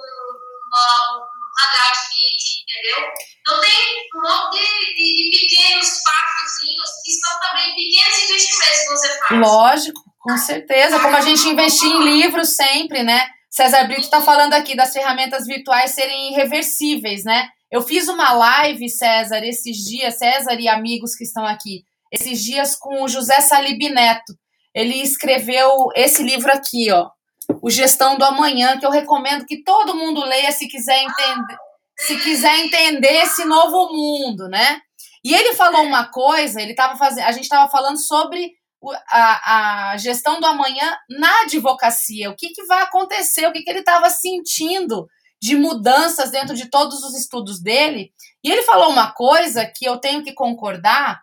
[0.70, 3.12] um Hangout Meet, entendeu?
[3.40, 3.89] Então tem
[4.20, 9.40] um monte de, de, de pequenos passozinhos que são também pequenos investimentos que você faz.
[9.40, 11.00] Lógico, com certeza.
[11.00, 13.26] Como a gente investir em livros sempre, né?
[13.50, 17.48] César Brito está falando aqui das ferramentas virtuais serem irreversíveis, né?
[17.70, 22.76] Eu fiz uma live, César, esses dias, César e amigos que estão aqui, esses dias
[22.76, 24.34] com o José Salib Neto.
[24.74, 27.08] Ele escreveu esse livro aqui, ó,
[27.62, 31.56] O Gestão do Amanhã, que eu recomendo que todo mundo leia se quiser entender
[32.06, 34.80] se quiser entender esse novo mundo, né?
[35.24, 38.52] E ele falou uma coisa, ele estava fazendo, a gente estava falando sobre
[39.08, 43.70] a, a, gestão do amanhã na advocacia, o que, que vai acontecer, o que, que
[43.70, 45.06] ele estava sentindo
[45.42, 48.12] de mudanças dentro de todos os estudos dele.
[48.42, 51.20] E ele falou uma coisa que eu tenho que concordar,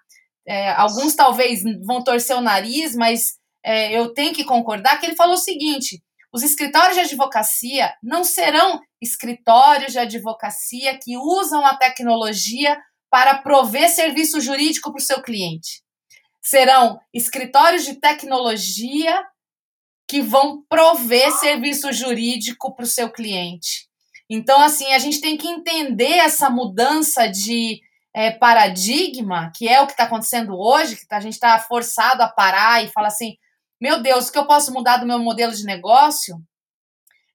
[0.47, 5.15] é, alguns talvez vão torcer o nariz, mas é, eu tenho que concordar, que ele
[5.15, 6.01] falou o seguinte:
[6.31, 12.77] os escritórios de advocacia não serão escritórios de advocacia que usam a tecnologia
[13.09, 15.81] para prover serviço jurídico para o seu cliente.
[16.41, 19.23] Serão escritórios de tecnologia
[20.07, 23.87] que vão prover serviço jurídico para o seu cliente.
[24.29, 27.81] Então, assim, a gente tem que entender essa mudança de
[28.13, 32.27] é, paradigma, que é o que está acontecendo hoje, que a gente está forçado a
[32.27, 33.37] parar e falar assim:
[33.79, 36.41] meu Deus, o que eu posso mudar do meu modelo de negócio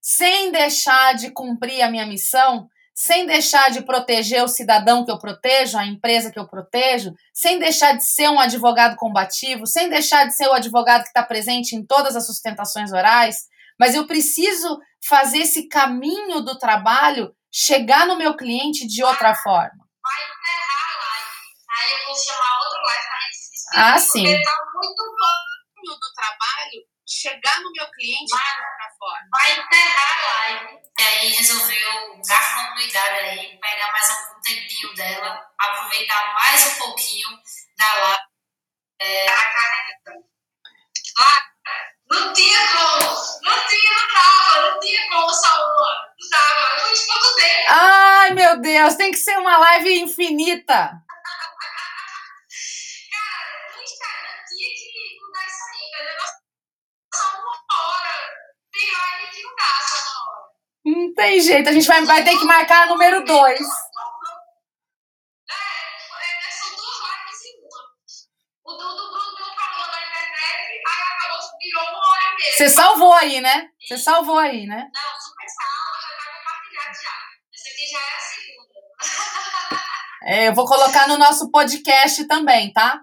[0.02, 5.18] sem deixar de cumprir a minha missão, sem deixar de proteger o cidadão que eu
[5.18, 10.26] protejo, a empresa que eu protejo, sem deixar de ser um advogado combativo, sem deixar
[10.26, 13.46] de ser o advogado que está presente em todas as sustentações orais,
[13.78, 19.86] mas eu preciso fazer esse caminho do trabalho chegar no meu cliente de outra forma.
[20.02, 21.38] Vai encerrar a live.
[21.70, 24.24] Aí eu vou chamar outra live para a gente se Ah, sim.
[24.24, 25.52] Porque está muito bom
[25.84, 29.20] do trabalho chegar no meu cliente para fora.
[29.30, 30.82] Vai enterrar a live.
[30.98, 37.28] E aí resolveu dar continuidade aí, pegar mais algum tempinho dela, aproveitar mais um pouquinho
[37.76, 38.22] da live.
[39.00, 39.26] É,
[42.10, 43.10] não tinha como,
[43.42, 45.64] não tinha, não dava, não tinha como, Saúl,
[46.20, 47.66] não dava, eu muito pouco tempo.
[47.68, 51.02] Ai, meu Deus, tem que ser uma live infinita.
[60.84, 63.60] Não tem jeito, a gente vai, vai ter que marcar número 2.
[63.60, 63.64] É,
[71.62, 72.56] e meia.
[72.56, 73.68] Você salvou aí, né?
[73.80, 74.90] Você salvou aí, né?
[74.92, 77.14] Não, super salva, já tá compartilhado já.
[77.54, 78.72] Essa aqui já é a segunda.
[80.24, 83.00] É, eu vou colocar no nosso podcast também, tá?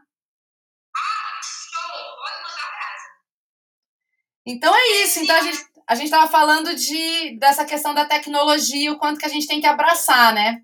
[0.95, 1.81] Ah, show!
[2.17, 2.97] Pode mandar.
[4.45, 5.19] Então é isso.
[5.19, 9.25] Então a gente a gente estava falando de, dessa questão da tecnologia, o quanto que
[9.25, 10.61] a gente tem que abraçar, né?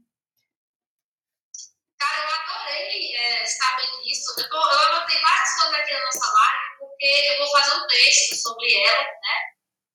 [1.97, 4.35] Cara, eu adorei é, saber disso.
[4.37, 7.87] Eu, tô, eu anotei várias coisas aqui na nossa live, porque eu vou fazer um
[7.87, 9.37] texto sobre ela, né?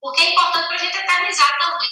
[0.01, 1.91] Porque é importante para a gente eternizar também,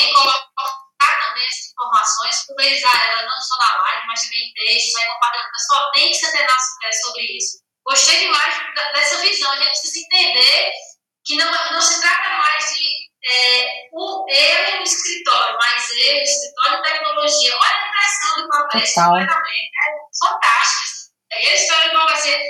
[0.00, 4.96] em colocar também essas informações, pulverizar ela não só na live, mas também em textos,
[4.96, 5.46] aí compartilhando.
[5.46, 6.58] O pessoal tem que se antenar
[7.04, 7.60] sobre isso.
[7.86, 8.54] Gostei demais
[8.94, 10.72] dessa visão, a gente precisa entender
[11.24, 16.76] que não, não se trata mais de é, o, eu no escritório, mas eu, escritório
[16.76, 20.90] de tecnologia, olha a impressão do papel, completamente, é fantástico.
[21.32, 22.40] E a história de advocacia,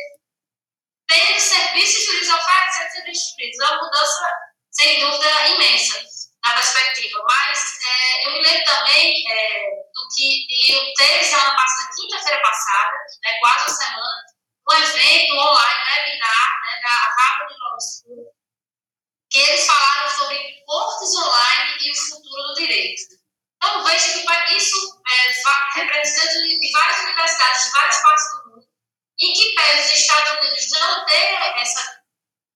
[1.09, 4.31] tendo serviços jurídicos, oferecendo serviços jurídicos, é uma mudança,
[4.71, 6.03] sem dúvida, imensa
[6.45, 7.23] na perspectiva.
[7.29, 9.61] Mas é, eu me lembro também é,
[9.93, 14.23] do que eu teve semana passada, quinta-feira passada, né, quase uma semana,
[14.71, 18.40] um evento online, um webinar né, da Harvard Law School,
[19.31, 23.21] que eles falaram sobre cortes online e o futuro do direito.
[23.57, 28.67] Então, vejo que isso é representantes de várias universidades de várias partes do mundo,
[29.21, 32.03] em que pese os Estados Unidos não ter essa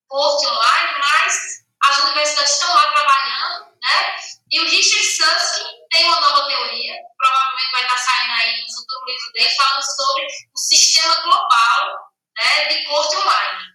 [0.09, 4.17] corte online, mas as universidades estão lá trabalhando, né?
[4.51, 9.07] E o Richard Susskind tem uma nova teoria, provavelmente vai estar saindo aí no futuro
[9.07, 13.74] livro dele, falando sobre o sistema global né, de corte online.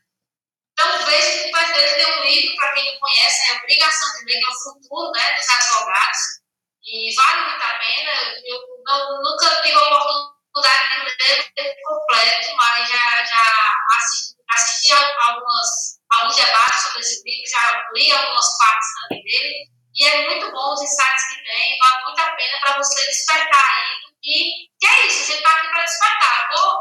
[0.79, 4.17] Então, vejo que o pai dele tem um livro, para quem não conhece, é Obrigação
[4.17, 6.19] de Lei, que é o futuro né, dos advogados,
[6.85, 8.11] e vale muito a pena.
[8.45, 8.59] Eu,
[9.21, 15.69] nunca tive a oportunidade de ler completo, mas já, já assisti, assisti algumas,
[16.13, 19.55] alguns debates sobre esse livro, já li algumas partes também dele,
[19.95, 23.69] e é muito bom os insights que tem, vale muito a pena para você despertar
[23.75, 26.49] aí e que é isso, a gente está aqui para despertar.
[26.53, 26.79] Vou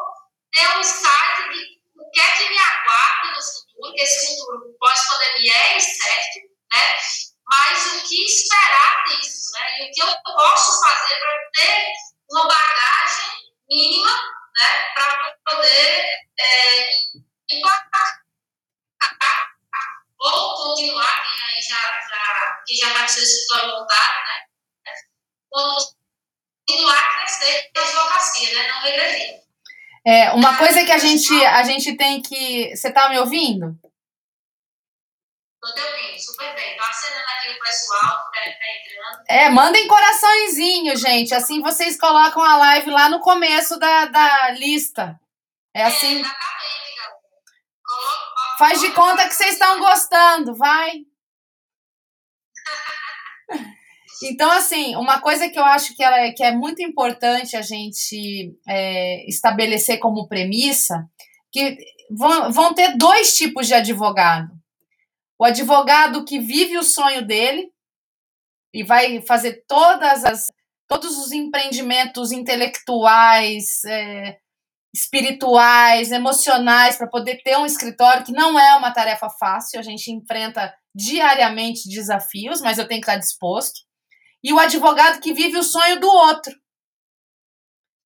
[0.53, 4.77] ter um insight de o que é que me aguarda no futuro, que esse futuro
[4.79, 6.39] pós-pandemia é incerto,
[6.73, 6.99] né?
[7.47, 9.81] Mas o que esperar disso, né?
[9.81, 11.87] E o que eu posso fazer para ter
[12.31, 14.11] uma bagagem mínima,
[14.57, 14.93] né?
[14.95, 16.05] Para poder
[16.39, 16.91] é,
[17.51, 18.19] impactar
[20.21, 24.47] ou continuar, quem aí já, já, quem já está com seu escritório montado, né?
[26.67, 28.69] Continuar a crescer a advocacia, né?
[28.69, 29.41] Não regredir.
[30.09, 32.75] É, uma coisa que a gente, a gente tem que.
[32.75, 33.79] Você tá me ouvindo?
[35.61, 36.79] Tô te ouvindo, super bem.
[36.79, 39.25] Tô acenando aqui o pessoal que tá, entrando.
[39.29, 41.35] É, mandem coraçõezinho, gente.
[41.35, 45.21] Assim vocês colocam a live lá no começo da, da lista.
[45.75, 46.17] É assim.
[46.17, 47.17] É, exatamente, galera.
[47.87, 51.03] Coloca, Faz de conta que vocês estão gostando, vai.
[54.23, 57.63] Então, assim, uma coisa que eu acho que, ela é, que é muito importante a
[57.63, 61.09] gente é, estabelecer como premissa,
[61.53, 61.77] que
[62.11, 64.51] vão, vão ter dois tipos de advogado.
[65.39, 67.71] O advogado que vive o sonho dele
[68.75, 70.49] e vai fazer todas as,
[70.89, 74.37] todos os empreendimentos intelectuais, é,
[74.93, 80.11] espirituais, emocionais, para poder ter um escritório, que não é uma tarefa fácil, a gente
[80.11, 83.87] enfrenta diariamente desafios, mas eu tenho que estar disposto
[84.43, 86.55] e o advogado que vive o sonho do outro,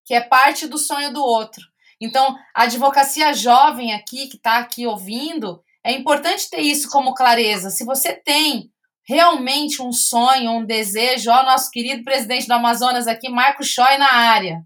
[0.04, 1.62] que é parte do sonho do outro.
[2.00, 7.70] Então, a advocacia jovem aqui, que está aqui ouvindo, é importante ter isso como clareza.
[7.70, 8.72] Se você tem
[9.04, 14.12] realmente um sonho, um desejo, ó, nosso querido presidente do Amazonas aqui, Marco Choi, na
[14.12, 14.62] área.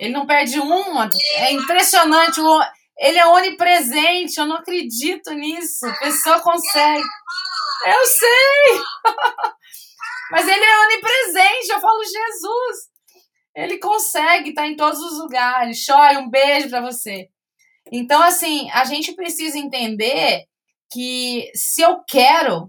[0.00, 1.08] Ele não perde uma.
[1.36, 2.40] É impressionante.
[2.98, 4.38] Ele é onipresente.
[4.38, 5.86] Eu não acredito nisso.
[5.86, 7.04] A pessoa consegue.
[7.86, 8.80] Eu sei!
[10.34, 12.90] Mas ele é onipresente, eu falo, Jesus!
[13.54, 15.78] Ele consegue estar tá em todos os lugares.
[15.78, 17.28] Choi, um beijo para você.
[17.92, 20.44] Então, assim, a gente precisa entender
[20.92, 22.68] que se eu quero,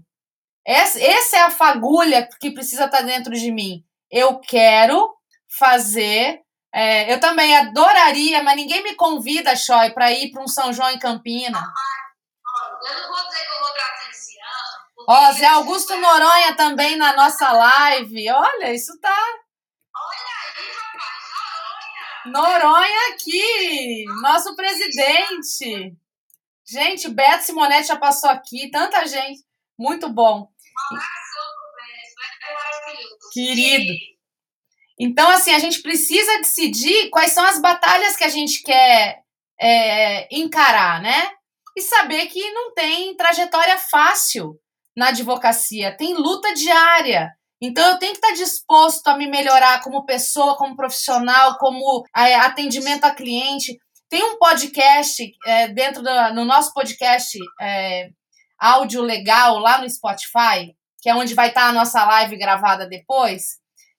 [0.64, 3.84] essa, essa é a fagulha que precisa estar tá dentro de mim.
[4.08, 5.12] Eu quero
[5.58, 6.42] fazer.
[6.72, 10.90] É, eu também adoraria, mas ninguém me convida, Choi, para ir para um São João
[10.90, 11.58] em Campina.
[11.58, 13.66] Eu não vou dizer que eu vou.
[15.08, 18.28] Ó, Zé Augusto Noronha também na nossa live.
[18.28, 19.16] Olha, isso tá.
[19.94, 22.58] Olha aí, rapaz, Noronha.
[22.58, 25.96] Noronha aqui, nosso presidente.
[26.68, 29.44] Gente, Beto Simonetti já passou aqui, tanta gente.
[29.78, 30.48] Muito bom.
[33.32, 33.92] Querido.
[34.98, 39.22] Então, assim, a gente precisa decidir quais são as batalhas que a gente quer
[39.60, 41.30] é, encarar, né?
[41.76, 44.58] E saber que não tem trajetória fácil
[44.96, 47.30] na advocacia, tem luta diária.
[47.60, 52.34] Então, eu tenho que estar disposto a me melhorar como pessoa, como profissional, como é,
[52.34, 53.78] atendimento a cliente.
[54.08, 58.10] Tem um podcast é, dentro do no nosso podcast é,
[58.58, 63.58] áudio legal lá no Spotify, que é onde vai estar a nossa live gravada depois,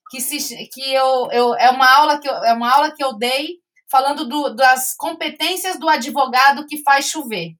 [0.10, 0.38] que, se,
[0.72, 3.56] que eu, eu, é, uma aula que eu, é uma aula que eu dei
[3.89, 7.54] falando do, das competências do advogado que faz chover.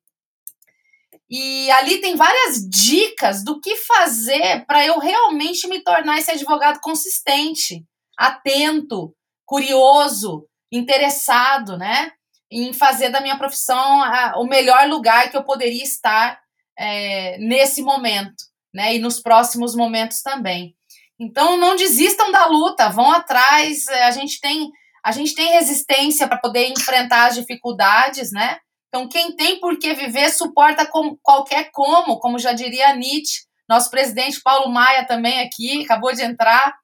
[1.30, 6.80] E ali tem várias dicas do que fazer para eu realmente me tornar esse advogado
[6.80, 7.84] consistente,
[8.18, 9.14] atento,
[9.46, 12.12] curioso, interessado, né?
[12.50, 16.40] Em fazer da minha profissão a, o melhor lugar que eu poderia estar
[16.80, 18.96] é, nesse momento, né?
[18.96, 20.76] E nos próximos momentos também.
[21.20, 23.88] Então não desistam da luta, vão atrás.
[23.88, 24.72] É, a gente tem
[25.04, 28.60] a gente tem resistência para poder enfrentar as dificuldades, né?
[28.98, 33.92] Então quem tem por que viver suporta com qualquer como, como já diria Nietzsche, nosso
[33.92, 36.76] presidente Paulo Maia também aqui acabou de entrar.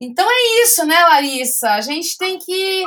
[0.00, 1.72] Então é isso, né, Larissa?
[1.72, 2.84] A gente tem que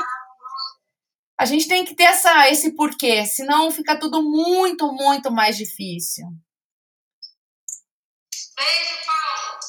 [1.39, 6.26] a gente tem que ter essa, esse porquê, senão fica tudo muito, muito mais difícil.
[8.58, 9.60] Beijo, Paulo.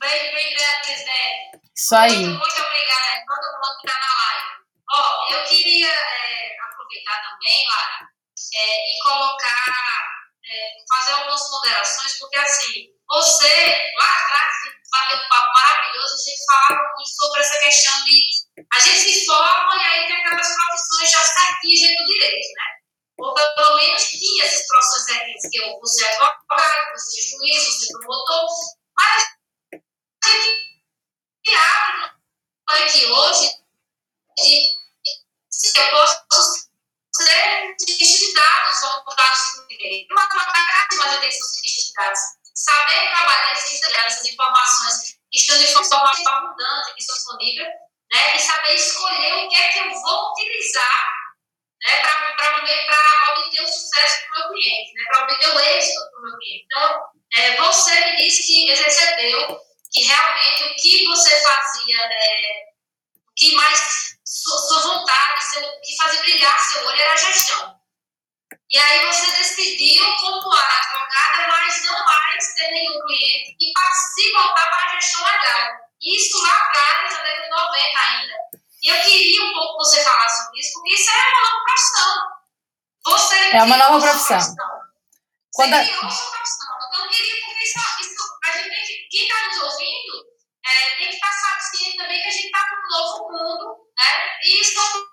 [0.00, 1.60] Beijo bem grande, presidente.
[1.76, 2.10] Isso aí.
[2.10, 4.64] Muito, muito obrigada a todo mundo que está na live.
[4.90, 8.13] Ó, eu queria é, aproveitar também, Lara,
[8.52, 10.02] é, e colocar,
[10.44, 14.54] é, fazer algumas ponderações, porque assim, você, lá atrás,
[14.90, 19.26] bateu um papo maravilhoso, a gente falava muito sobre essa questão de a gente se
[19.26, 22.84] forma e aí tem aquelas profissões já certinhas do direito, né?
[23.18, 27.64] Ou pelo menos tinha essas profissões certinhas, que eu, você é advogado, você é juiz,
[27.64, 28.48] você é promotor,
[28.96, 29.24] mas
[30.24, 33.50] a gente abre aqui hoje
[34.36, 34.74] de
[35.50, 36.68] se eu posso
[37.24, 40.12] ser cientista de dados ou dados do direito.
[40.12, 42.20] Uma grande maioria são cientistas de dados.
[42.54, 47.68] Saber trabalhar essas informações que estão de forma abundante, que estão disponíveis,
[48.12, 48.36] né?
[48.36, 51.14] e saber escolher o que é que eu vou utilizar
[51.82, 52.02] né?
[52.02, 55.04] para obter o sucesso para o meu cliente, né?
[55.08, 56.64] para obter o êxito para o meu cliente.
[56.66, 57.02] Então,
[57.34, 59.60] é, você me disse que exerceu,
[59.92, 62.64] que realmente o que você fazia, é,
[63.28, 67.16] o que mais sua, sua vontade, seu, o que fazia brilhar seu olho era a
[67.16, 67.80] gestão.
[68.74, 74.68] E aí você decidiu como advogada, mas não mais ter nenhum cliente e se voltar
[74.68, 75.70] para a gestão legal.
[76.02, 78.34] Isso lá atrás, na década de 90 ainda.
[78.82, 81.64] E eu queria um pouco que você falasse sobre isso, porque isso é uma nova
[81.64, 82.16] profissão.
[83.06, 84.38] Você é uma nova profissão.
[84.38, 84.66] profissão.
[85.54, 86.74] Quando você criou sua profissão.
[86.88, 90.26] Então eu queria, porque isso, isso a gente tem que, quem está nos ouvindo,
[90.66, 94.30] é, tem que estar ciente também que a gente está num novo mundo, né?
[94.42, 95.06] E são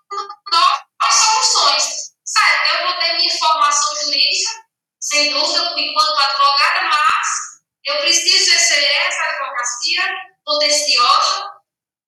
[0.52, 2.12] novas soluções.
[2.32, 4.52] Certo, eu vou ter minha formação jurídica,
[5.02, 7.28] sem dúvida, enquanto advogada, mas
[7.86, 10.02] eu preciso exercer essa advocacia
[10.46, 11.52] contenciosa,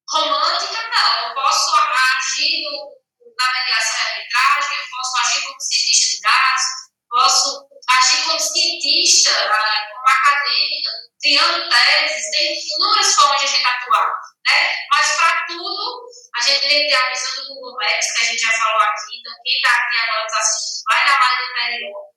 [0.09, 1.27] romântica, não.
[1.27, 2.93] Eu posso agir no,
[3.37, 6.63] na mediação e arbitragem, eu posso agir como cientista de dados,
[7.09, 7.67] posso
[7.99, 10.89] agir como cientista, ah, como acadêmica,
[11.21, 14.13] criando teses, tem inúmeras formas de a gente atuar.
[14.47, 14.75] Né?
[14.89, 18.27] Mas para tudo, a gente tem que ter a visão do Google Maps, que a
[18.27, 19.19] gente já falou aqui.
[19.19, 22.13] Então, quem está aqui agora nos assistindo, vai na live anterior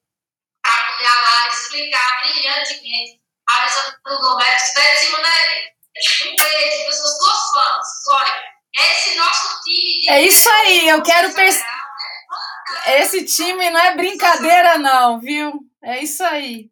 [0.62, 4.72] para poder lá explicar brilhantemente a visão do Google Maps.
[4.74, 5.76] Pede Simonelli,
[6.26, 7.80] um beijo, eu sou sua fã.
[8.12, 8.44] Olha,
[8.78, 10.00] esse nosso time.
[10.00, 11.66] De é isso aí, eu quero perceber.
[11.66, 13.00] Né?
[13.00, 15.60] Esse time não é brincadeira, não, viu?
[15.82, 16.70] É isso aí.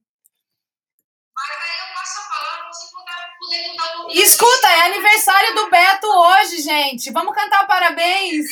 [4.16, 7.10] Escuta, é aniversário do Beto hoje, gente.
[7.10, 8.46] Vamos cantar parabéns.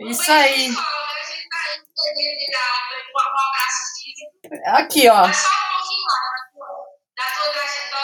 [0.00, 0.70] Isso aí.
[4.66, 5.24] Aqui, ó.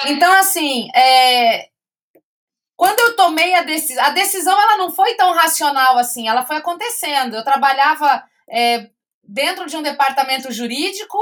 [0.06, 1.68] Então, assim, é,
[2.76, 6.56] Quando eu tomei a decisão, a decisão ela não foi tão racional assim, ela foi
[6.56, 7.36] acontecendo.
[7.36, 8.90] Eu trabalhava é,
[9.27, 11.19] dentro de um departamento jurídico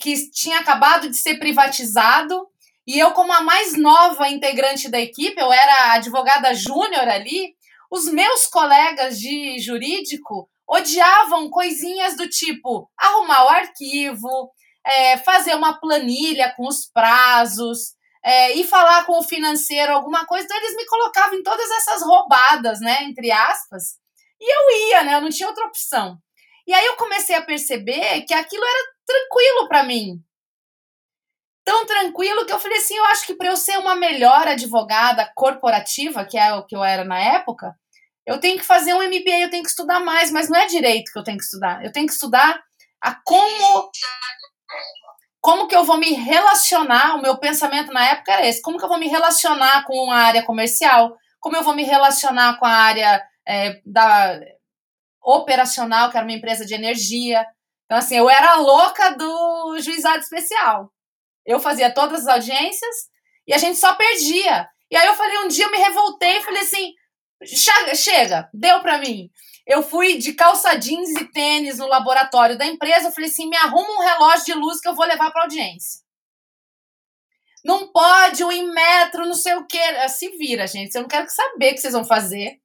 [0.00, 2.48] que tinha acabado de ser privatizado,
[2.86, 7.54] e eu, como a mais nova integrante da equipe, eu era advogada júnior ali,
[7.90, 14.50] os meus colegas de jurídico odiavam coisinhas do tipo arrumar o arquivo,
[14.84, 17.94] é, fazer uma planilha com os prazos,
[18.24, 20.44] é, e falar com o financeiro alguma coisa.
[20.44, 23.04] Então, eles me colocavam em todas essas roubadas, né?
[23.04, 23.98] Entre aspas.
[24.40, 25.14] E eu ia, né?
[25.14, 26.18] Eu não tinha outra opção.
[26.66, 30.22] E aí eu comecei a perceber que aquilo era tranquilo para mim.
[31.64, 35.30] Tão tranquilo que eu falei assim: eu acho que para eu ser uma melhor advogada
[35.34, 37.74] corporativa, que é o que eu era na época,
[38.26, 41.12] eu tenho que fazer um MBA, eu tenho que estudar mais, mas não é direito
[41.12, 41.84] que eu tenho que estudar.
[41.84, 42.62] Eu tenho que estudar
[43.00, 43.90] a como
[45.40, 48.84] como que eu vou me relacionar, o meu pensamento na época era esse, como que
[48.84, 52.70] eu vou me relacionar com a área comercial, como eu vou me relacionar com a
[52.70, 54.40] área é, da
[55.24, 57.46] operacional, que era uma empresa de energia.
[57.84, 60.92] Então, assim, eu era a louca do juizado especial.
[61.46, 62.96] Eu fazia todas as audiências
[63.46, 64.68] e a gente só perdia.
[64.90, 66.92] E aí eu falei, um dia eu me revoltei e falei assim,
[67.94, 69.30] chega, deu para mim.
[69.66, 73.08] Eu fui de calça jeans e tênis no laboratório da empresa.
[73.08, 76.02] Eu falei assim: me arruma um relógio de luz que eu vou levar para audiência.
[77.64, 79.80] Não pode, um metro, não sei o quê.
[80.02, 80.94] Ah, se vira, gente.
[80.94, 82.60] Eu não quero saber o que vocês vão fazer.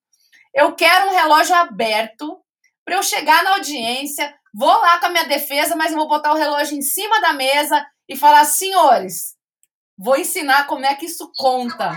[0.53, 2.43] Eu quero um relógio aberto
[2.89, 4.33] para eu chegar na audiência.
[4.51, 7.85] Vou lá com a minha defesa, mas vou botar o relógio em cima da mesa
[8.07, 9.35] e falar: senhores,
[9.95, 11.91] vou ensinar como é que isso conta.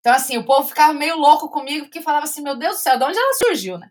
[0.00, 2.98] Então, assim, o povo ficava meio louco comigo, porque falava assim, meu Deus do céu,
[2.98, 3.88] de onde ela surgiu, né?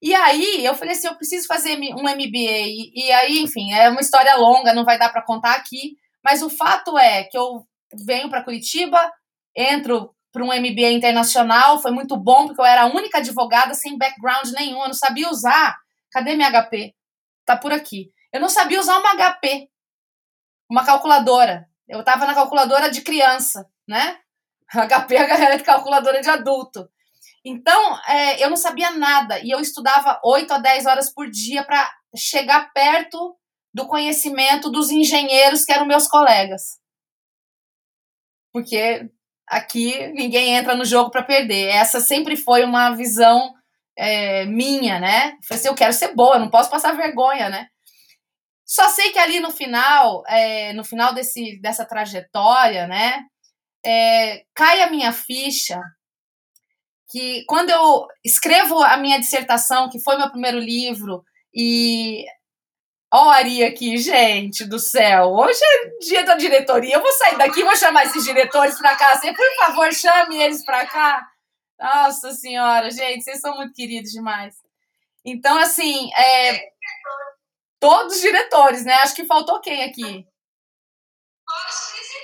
[0.00, 2.68] E aí, eu falei assim, eu preciso fazer um MBA.
[2.68, 5.96] E, e aí, enfim, é uma história longa, não vai dar para contar aqui.
[6.22, 7.66] Mas o fato é que eu
[8.06, 9.12] venho para Curitiba,
[9.56, 13.98] entro para um MBA internacional, foi muito bom, porque eu era a única advogada sem
[13.98, 15.76] background nenhum, eu não sabia usar.
[16.10, 16.94] Cadê minha HP?
[17.44, 18.10] Tá por aqui.
[18.32, 19.68] Eu não sabia usar uma HP,
[20.70, 21.68] uma calculadora.
[21.86, 24.18] Eu estava na calculadora de criança, né?
[24.72, 26.88] HP é calculadora de adulto.
[27.44, 31.64] Então, é, eu não sabia nada e eu estudava 8 a 10 horas por dia
[31.64, 33.36] para chegar perto
[33.74, 36.78] do conhecimento dos engenheiros que eram meus colegas.
[38.52, 39.10] Porque
[39.46, 41.68] aqui ninguém entra no jogo para perder.
[41.68, 43.52] Essa sempre foi uma visão
[43.96, 45.32] é, minha, né?
[45.32, 47.68] Eu falei assim, eu quero ser boa, não posso passar vergonha, né?
[48.64, 53.24] Só sei que ali no final, é, no final desse, dessa trajetória, né?
[53.84, 55.80] é, cai a minha ficha
[57.10, 61.22] que quando eu escrevo a minha dissertação, que foi meu primeiro livro,
[61.54, 62.24] e
[63.14, 65.34] Ó, Ari aqui, gente do céu.
[65.34, 66.94] Hoje é dia da diretoria.
[66.94, 69.14] Eu vou sair daqui, vou chamar esses diretores para cá.
[69.14, 71.28] Você, por favor, chame eles para cá.
[71.78, 74.54] Nossa Senhora, gente, vocês são muito queridos demais.
[75.22, 76.70] Então, assim, é,
[77.78, 78.94] todos os diretores, né?
[78.94, 80.26] Acho que faltou quem aqui?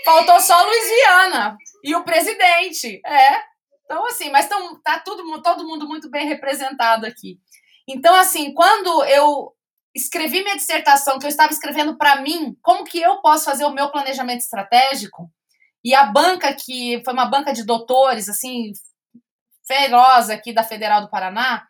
[0.06, 3.02] Faltou só Louisiana e o presidente.
[3.04, 3.42] É.
[3.84, 7.38] Então, assim, mas tão, tá tudo, todo mundo muito bem representado aqui.
[7.86, 9.54] Então, assim, quando eu
[9.94, 13.74] escrevi minha dissertação, que eu estava escrevendo para mim, como que eu posso fazer o
[13.74, 15.30] meu planejamento estratégico?
[15.84, 18.72] E a banca, que foi uma banca de doutores, assim,
[19.66, 21.66] feroz aqui da Federal do Paraná,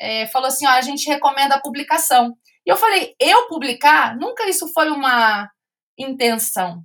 [0.00, 2.34] é, falou assim: ó, a gente recomenda a publicação.
[2.66, 4.16] E eu falei: eu publicar?
[4.16, 5.50] Nunca isso foi uma
[5.98, 6.82] intenção.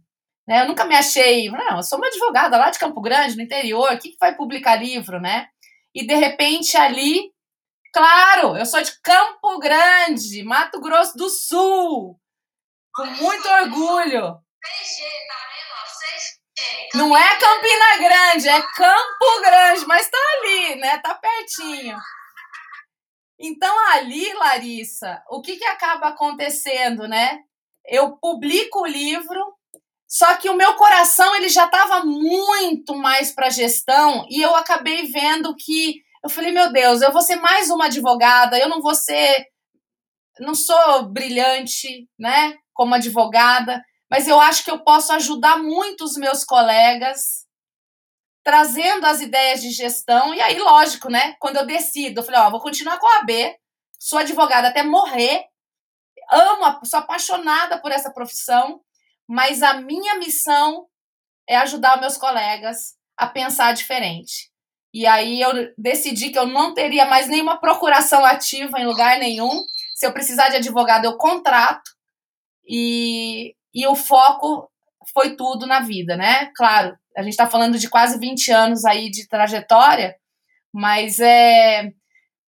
[0.48, 0.62] Né?
[0.62, 3.92] Eu nunca me achei, não, eu sou uma advogada lá de Campo Grande, no interior,
[3.92, 5.48] o que, que vai publicar livro, né?
[5.94, 7.32] E de repente ali,
[7.94, 12.20] claro, eu sou de Campo Grande, Mato Grosso do Sul,
[12.94, 14.38] com muito orgulho.
[16.94, 20.98] Não é Campina Grande, é Campo Grande, mas tá ali, né?
[21.00, 21.98] Tá pertinho.
[23.40, 27.40] Então ali, Larissa, o que que acaba acontecendo, né?
[27.86, 29.56] Eu publico o livro,
[30.08, 35.06] só que o meu coração ele já estava muito mais para gestão e eu acabei
[35.08, 38.96] vendo que eu falei, meu Deus, eu vou ser mais uma advogada, eu não vou
[38.96, 39.48] ser
[40.40, 46.16] não sou brilhante, né, como advogada, mas eu acho que eu posso ajudar muito os
[46.16, 47.48] meus colegas
[48.44, 52.52] trazendo as ideias de gestão e aí lógico, né, quando eu decido, eu falei, ó,
[52.52, 53.56] vou continuar com a AB,
[54.00, 55.44] sou advogada até morrer,
[56.32, 58.82] amo, sou apaixonada por essa profissão
[59.28, 60.88] mas a minha missão
[61.48, 64.52] é ajudar meus colegas a pensar diferente.
[64.94, 69.64] E aí eu decidi que eu não teria mais nenhuma procuração ativa em lugar nenhum.
[69.96, 71.92] Se eu precisar de advogado, eu contrato.
[72.68, 74.70] E, e o foco
[75.14, 76.52] foi tudo na vida, né?
[76.56, 80.16] Claro, a gente está falando de quase 20 anos aí de trajetória,
[80.74, 81.92] mas é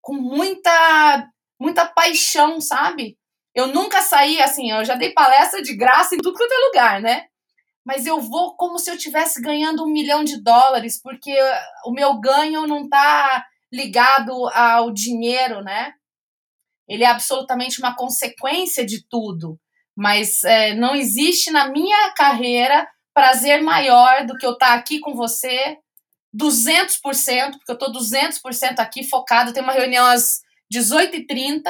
[0.00, 3.18] com muita muita paixão, sabe?
[3.54, 7.00] Eu nunca saí assim, eu já dei palestra de graça em tudo quanto é lugar,
[7.02, 7.26] né?
[7.90, 11.36] Mas eu vou como se eu estivesse ganhando um milhão de dólares, porque
[11.84, 15.94] o meu ganho não está ligado ao dinheiro, né?
[16.88, 19.58] Ele é absolutamente uma consequência de tudo.
[19.96, 25.00] Mas é, não existe na minha carreira prazer maior do que eu estar tá aqui
[25.00, 25.76] com você
[26.32, 26.94] 200%,
[27.54, 29.52] porque eu estou 200% aqui focado.
[29.52, 30.42] Tem uma reunião às
[30.72, 31.62] 18h30,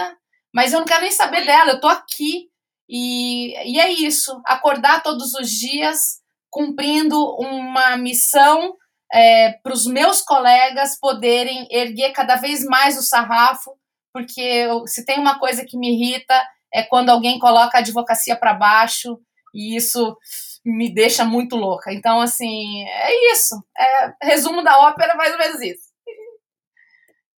[0.55, 2.50] mas eu não quero nem saber dela, eu estou aqui.
[2.93, 8.77] E, e é isso, acordar todos os dias cumprindo uma missão
[9.13, 13.79] é, para os meus colegas poderem erguer cada vez mais o sarrafo,
[14.13, 16.35] porque eu, se tem uma coisa que me irrita
[16.75, 19.21] é quando alguém coloca a advocacia para baixo
[19.55, 20.17] e isso
[20.65, 21.93] me deixa muito louca.
[21.93, 23.55] Então, assim, é isso.
[23.77, 25.91] É, resumo da ópera, mais ou menos isso.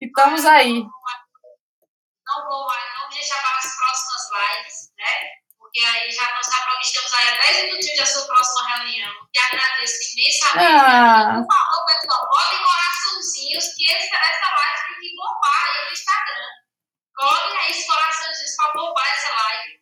[0.01, 0.73] E estamos aí.
[0.73, 2.67] Não vou
[3.01, 5.42] não deixar para as próximas lives, né?
[5.73, 6.47] Porque aí já nós
[6.83, 9.11] estamos aí a 10 minutinhos da sua próxima reunião.
[9.33, 10.85] E agradeço imensamente.
[10.85, 11.33] Ah.
[11.33, 16.49] Por favor, pessoal, botem coraçãozinhos que essa, essa live tem que bombar aí no Instagram.
[17.17, 19.81] Coloquem aí os coraçãozinhos para bombar essa live.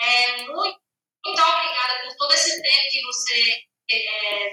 [0.00, 0.80] É, muito
[1.24, 4.50] muito obrigada por todo esse tempo que você é,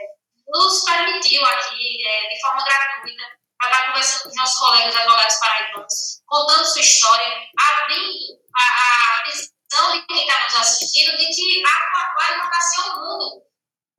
[0.49, 3.23] nos permitiu aqui, é, de forma gratuita,
[3.57, 5.93] para estar conversando com os nossos colegas advogados paraibanos,
[6.27, 9.23] contando sua história, abrindo a, a
[9.69, 13.41] de quem está nos assistindo de que a advocacia é um mundo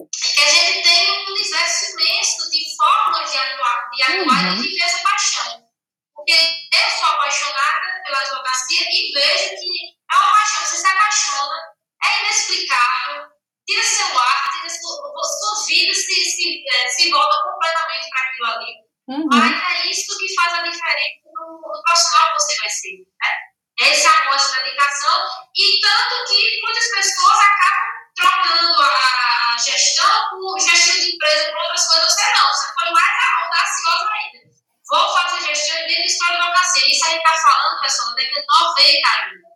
[0.00, 4.52] e que a gente tem um universo imenso de formas de atuar, de atuar uhum.
[4.52, 5.66] e de viver essa paixão.
[6.14, 11.76] Porque eu sou apaixonada pela advocacia e vejo que é uma paixão, você se apaixona
[12.04, 13.26] é inexplicável,
[13.66, 18.46] tira seu ar, tira sua, sua vida se, se, é, se volta completamente para aquilo
[18.46, 18.72] ali.
[19.08, 19.26] Uhum.
[19.26, 22.98] Mas é isso que faz a diferença no, no profissional que você vai ser.
[22.98, 23.45] Né?
[23.78, 30.58] Esse amor, essa dedicação, e tanto que muitas pessoas acabam trocando a, a gestão por
[30.58, 32.12] gestão de empresa por outras coisas.
[32.12, 34.46] Você não, você foi mais audaciosa ainda.
[34.88, 36.90] Vou fazer gestão dentro do história da advocacia.
[36.90, 39.48] Isso aí está falando, pessoal, da década de 90 ainda.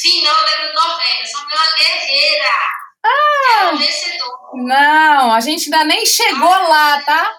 [0.00, 1.26] Final da década de 90.
[1.26, 2.50] Sou uma guerreira.
[3.04, 4.38] Ah, é vencedor.
[4.54, 7.38] Não, a gente ainda nem chegou ah, lá, tá?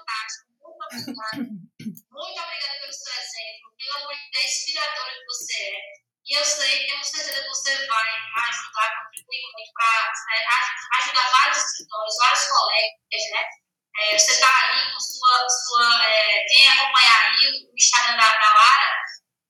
[0.63, 1.49] Muito obrigada.
[1.83, 5.98] Muito obrigada pelo seu exemplo, pela mulher inspiradora que você é.
[6.29, 8.09] E eu sei, tenho certeza que você vai
[8.49, 10.45] ajudar, contribuir muito para né,
[10.99, 13.45] ajudar vários escritores, vários colegas, né?
[13.97, 15.49] É, você está aí com sua.
[15.49, 18.95] sua é, quem acompanhar aí o Instagram da, da Lara,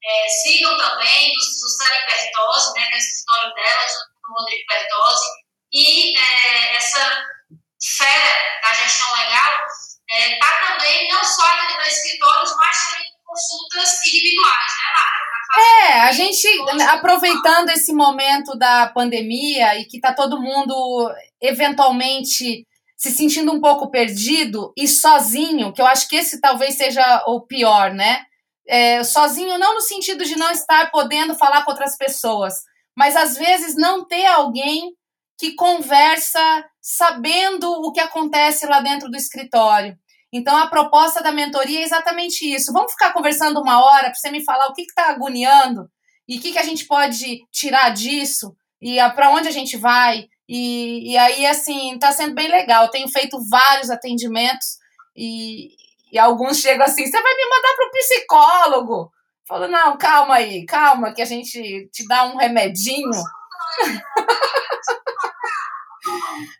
[0.05, 4.65] é, sigam também do, do Sani Bertozzi, né, nesse escritório dela, junto com o Rodrigo
[4.69, 5.27] Bertozzi,
[5.73, 7.27] e é, essa
[7.97, 9.67] fera da gestão legal
[10.09, 15.28] está é, também não só atendendo escritórios, mas também consultas individuais, né, Lara?
[15.53, 16.47] Tá é, a gente,
[16.89, 21.11] aproveitando esse momento da pandemia e que está todo mundo
[21.41, 22.65] eventualmente
[22.95, 27.41] se sentindo um pouco perdido e sozinho, que eu acho que esse talvez seja o
[27.41, 28.25] pior, né?
[28.69, 32.53] é, sozinho, não no sentido de não estar podendo falar com outras pessoas,
[32.95, 34.93] mas às vezes não ter alguém
[35.39, 36.39] que conversa
[36.79, 39.97] sabendo o que acontece lá dentro do escritório.
[40.31, 42.71] Então, a proposta da mentoria é exatamente isso.
[42.71, 45.89] Vamos ficar conversando uma hora para você me falar o que está agoniando
[46.27, 50.27] e o que, que a gente pode tirar disso e para onde a gente vai.
[50.47, 52.85] E, e aí, assim, está sendo bem legal.
[52.85, 54.77] Eu tenho feito vários atendimentos
[55.15, 55.69] e,
[56.11, 59.11] e alguns chegam assim: você vai me mandar para o psicólogo.
[59.47, 63.09] Falo, não, calma aí, calma, que a gente te dá um remedinho.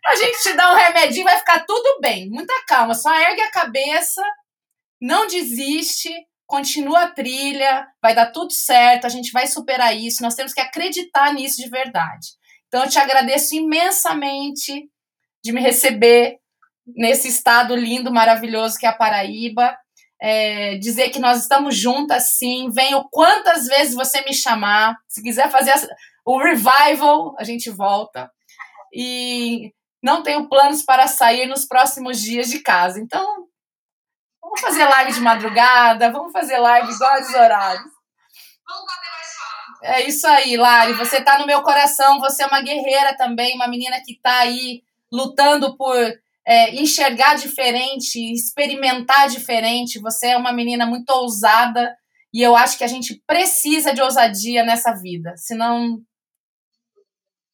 [0.06, 2.28] A gente te dá um remedinho, vai ficar tudo bem.
[2.30, 4.22] Muita calma, só ergue a cabeça,
[5.00, 6.12] não desiste,
[6.46, 10.22] continua a trilha, vai dar tudo certo, a gente vai superar isso.
[10.22, 12.28] Nós temos que acreditar nisso de verdade.
[12.66, 14.88] Então, eu te agradeço imensamente
[15.42, 16.38] de me receber
[16.86, 19.76] nesse estado lindo, maravilhoso que é a Paraíba.
[20.22, 22.68] É, dizer que nós estamos juntas, sim.
[22.70, 24.96] Venho quantas vezes você me chamar.
[25.08, 25.72] Se quiser fazer
[26.26, 28.30] o revival, a gente volta.
[28.92, 29.72] E
[30.02, 32.98] não tenho planos para sair nos próximos dias de casa.
[33.00, 33.46] Então,
[34.42, 37.90] vamos fazer live de madrugada, vamos fazer live igual aos horários.
[39.82, 40.92] É isso aí, Lari.
[40.94, 42.20] Você está no meu coração.
[42.20, 45.96] Você é uma guerreira também, uma menina que está aí lutando por
[46.46, 49.98] é, enxergar diferente, experimentar diferente.
[50.00, 51.96] Você é uma menina muito ousada
[52.32, 56.00] e eu acho que a gente precisa de ousadia nessa vida, senão,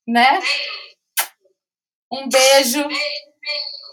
[0.07, 0.41] né?
[2.17, 2.89] Um beijo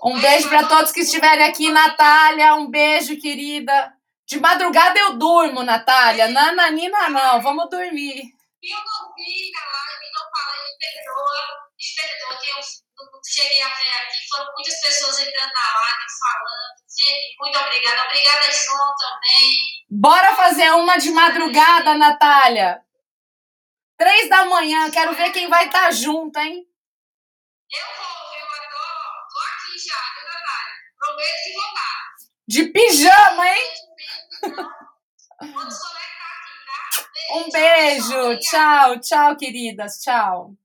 [0.04, 2.56] Um beijo para todos que estiverem aqui, Natália.
[2.56, 3.94] Um beijo, querida.
[4.28, 6.28] De madrugada eu durmo, Natália.
[6.30, 7.42] Nananina, não.
[7.42, 8.22] Vamos dormir.
[8.64, 8.80] Eu
[9.16, 11.42] vi na live, não falei, me perdoa,
[11.76, 14.18] me perdoa, que eu não cheguei a ver aqui.
[14.30, 16.84] Foram muitas pessoas entrando na live, falando.
[16.98, 18.04] Gente, muito obrigada.
[18.04, 19.58] Obrigada, João, também.
[19.90, 22.82] Bora fazer uma de madrugada, Natália.
[23.98, 26.66] Três da manhã, quero ver quem vai estar tá junto, hein?
[27.74, 29.18] Eu vou, eu adoro.
[29.34, 30.76] Tô aqui já, viu, Natália?
[31.00, 32.02] Prometo que vou estar.
[32.48, 33.64] De pijama, hein?
[37.32, 38.40] Um beijo.
[38.40, 40.00] Tchau, tchau, queridas.
[40.00, 40.56] Tchau.